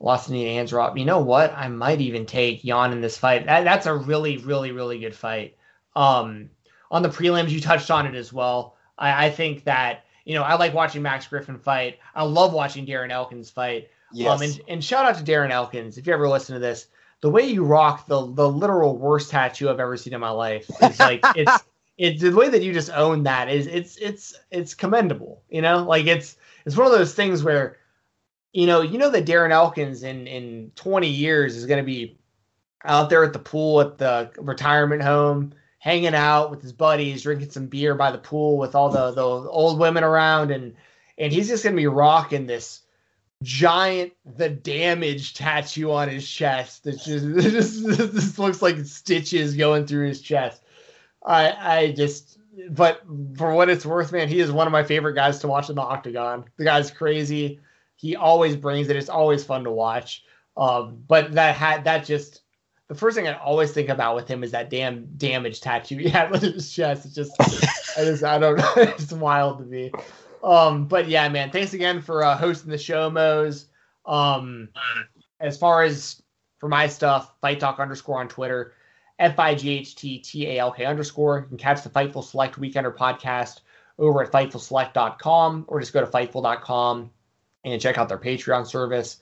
[0.00, 0.98] Lost Anita Ansaroff.
[0.98, 1.54] You know what?
[1.56, 3.46] I might even take Yan in this fight.
[3.46, 5.56] That, that's a really, really, really good fight.
[5.94, 6.50] Um,
[6.90, 8.76] on the prelims, you touched on it as well.
[8.98, 11.98] I, I, think that you know I like watching Max Griffin fight.
[12.14, 13.88] I love watching Darren Elkins fight.
[14.12, 14.30] Yes.
[14.30, 16.88] Um, and, and shout out to Darren Elkins if you ever listen to this.
[17.22, 20.70] The way you rock the the literal worst tattoo I've ever seen in my life.
[20.82, 21.64] is like it's
[21.98, 25.42] it's the way that you just own that is it's it's it's commendable.
[25.48, 26.36] You know, like it's
[26.66, 27.78] it's one of those things where,
[28.52, 32.18] you know, you know that Darren Elkins in in 20 years is going to be
[32.84, 37.50] out there at the pool at the retirement home, hanging out with his buddies, drinking
[37.50, 40.74] some beer by the pool with all the the old women around, and
[41.16, 42.82] and he's just going to be rocking this
[43.42, 47.24] giant the damage tattoo on his chest that just,
[47.86, 50.62] just looks like stitches going through his chest.
[51.24, 52.38] I I just
[52.70, 53.02] but
[53.36, 55.76] for what it's worth, man, he is one of my favorite guys to watch in
[55.76, 56.44] the octagon.
[56.56, 57.60] The guy's crazy.
[57.96, 58.96] He always brings it.
[58.96, 60.24] It's always fun to watch.
[60.56, 62.42] Um, but that had that just
[62.88, 66.08] the first thing I always think about with him is that damn damage tattoo he
[66.08, 67.04] had on his chest.
[67.04, 67.32] It's just
[67.98, 68.72] I just I don't know.
[68.76, 69.90] it's wild to me.
[70.42, 73.66] Um, but yeah, man, thanks again for uh, hosting the show, Mose.
[74.04, 74.68] Um,
[75.40, 76.22] as far as
[76.58, 78.74] for my stuff, fight talk underscore on Twitter.
[79.18, 81.40] F-I-G-H-T-T-A-L-K underscore.
[81.40, 83.60] You can catch the Fightful Select Weekender podcast
[83.98, 87.10] over at FightfulSelect.com or just go to Fightful.com
[87.64, 89.18] and check out their Patreon service.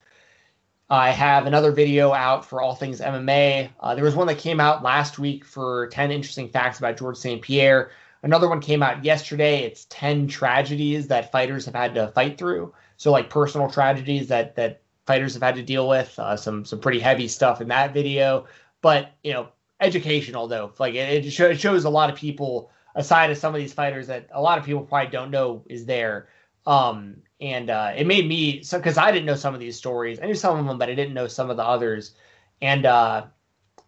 [0.91, 3.71] I have another video out for all things MMA.
[3.81, 7.17] Uh, there was one that came out last week for 10 interesting facts about George
[7.17, 7.41] St.
[7.41, 7.91] Pierre.
[8.23, 9.63] Another one came out yesterday.
[9.65, 12.75] It's 10 tragedies that fighters have had to fight through.
[12.97, 16.19] So, like personal tragedies that that fighters have had to deal with.
[16.19, 18.47] Uh, some some pretty heavy stuff in that video.
[18.81, 19.49] But you know,
[19.81, 20.73] educational though.
[20.79, 24.29] Like it, it, shows a lot of people aside of some of these fighters that
[24.33, 26.29] a lot of people probably don't know is there.
[26.67, 30.21] Um, and uh, it made me so because I didn't know some of these stories.
[30.21, 32.15] I knew some of them, but I didn't know some of the others.
[32.63, 33.27] And uh,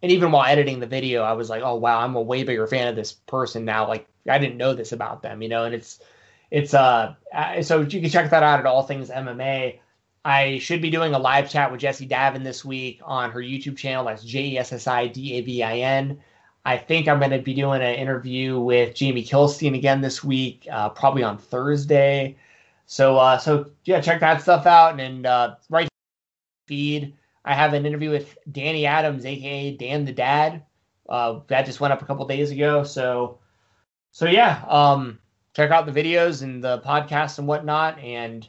[0.03, 2.67] and even while editing the video, I was like, oh wow, I'm a way bigger
[2.67, 3.87] fan of this person now.
[3.87, 5.63] Like I didn't know this about them, you know.
[5.63, 5.99] And it's
[6.51, 7.15] it's uh
[7.61, 9.79] so you can check that out at All Things MMA.
[10.27, 13.77] I should be doing a live chat with Jessi Davin this week on her YouTube
[13.77, 14.03] channel.
[14.03, 16.19] That's J E S S I D A V I N.
[16.65, 20.67] I think I'm going to be doing an interview with Jamie Kilstein again this week,
[20.69, 22.35] uh, probably on Thursday.
[22.87, 24.99] So, uh, so yeah, check that stuff out.
[24.99, 25.87] And uh, right
[26.65, 30.61] feed, I have an interview with Danny Adams, aka Dan the Dad.
[31.07, 32.83] Uh, that just went up a couple days ago.
[32.83, 33.39] So,
[34.11, 35.19] so yeah, um,
[35.55, 38.45] check out the videos and the podcast and whatnot, and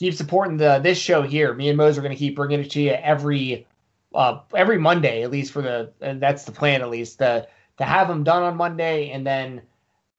[0.00, 1.54] keep supporting the this show here.
[1.54, 3.68] Me and Mose are going to keep bringing it to you every
[4.12, 7.46] uh, every Monday, at least for the and that's the plan at least to
[7.76, 9.62] to have them done on Monday, and then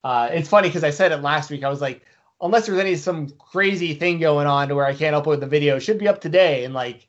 [0.03, 1.63] uh, it's funny because I said it last week.
[1.63, 2.05] I was like,
[2.39, 5.79] unless there's any some crazy thing going on to where I can't upload the video,
[5.79, 7.07] should be up today, and like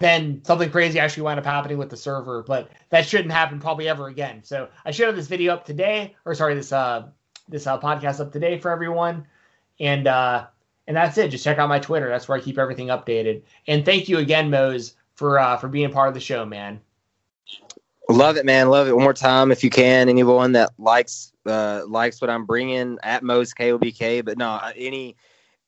[0.00, 3.88] then something crazy actually wound up happening with the server, but that shouldn't happen probably
[3.88, 4.42] ever again.
[4.42, 7.08] So I should have this video up today, or sorry, this uh
[7.48, 9.26] this uh, podcast up today for everyone,
[9.78, 10.46] and uh
[10.86, 11.30] and that's it.
[11.30, 12.08] Just check out my Twitter.
[12.08, 13.42] That's where I keep everything updated.
[13.66, 16.80] And thank you again, Mose, for uh for being part of the show, man.
[18.10, 18.68] Love it, man.
[18.68, 18.94] Love it.
[18.94, 20.08] One more time, if you can.
[20.08, 25.16] Anyone that likes uh likes what I'm bringing at Mose KOBK, but no, any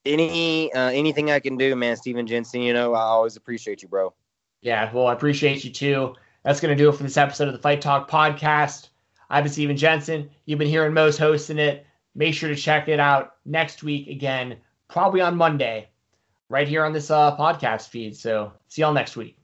[0.04, 1.96] any uh, anything I can do, man.
[1.96, 4.14] Steven Jensen, you know, I always appreciate you, bro.
[4.62, 6.14] Yeah, well, I appreciate you too.
[6.44, 8.88] That's gonna do it for this episode of the Fight Talk podcast.
[9.28, 10.30] I've been Steven Jensen.
[10.44, 11.86] You've been hearing Mose hosting it.
[12.14, 14.56] Make sure to check it out next week again,
[14.88, 15.88] probably on Monday,
[16.48, 18.16] right here on this uh, podcast feed.
[18.16, 19.38] So see y'all next week.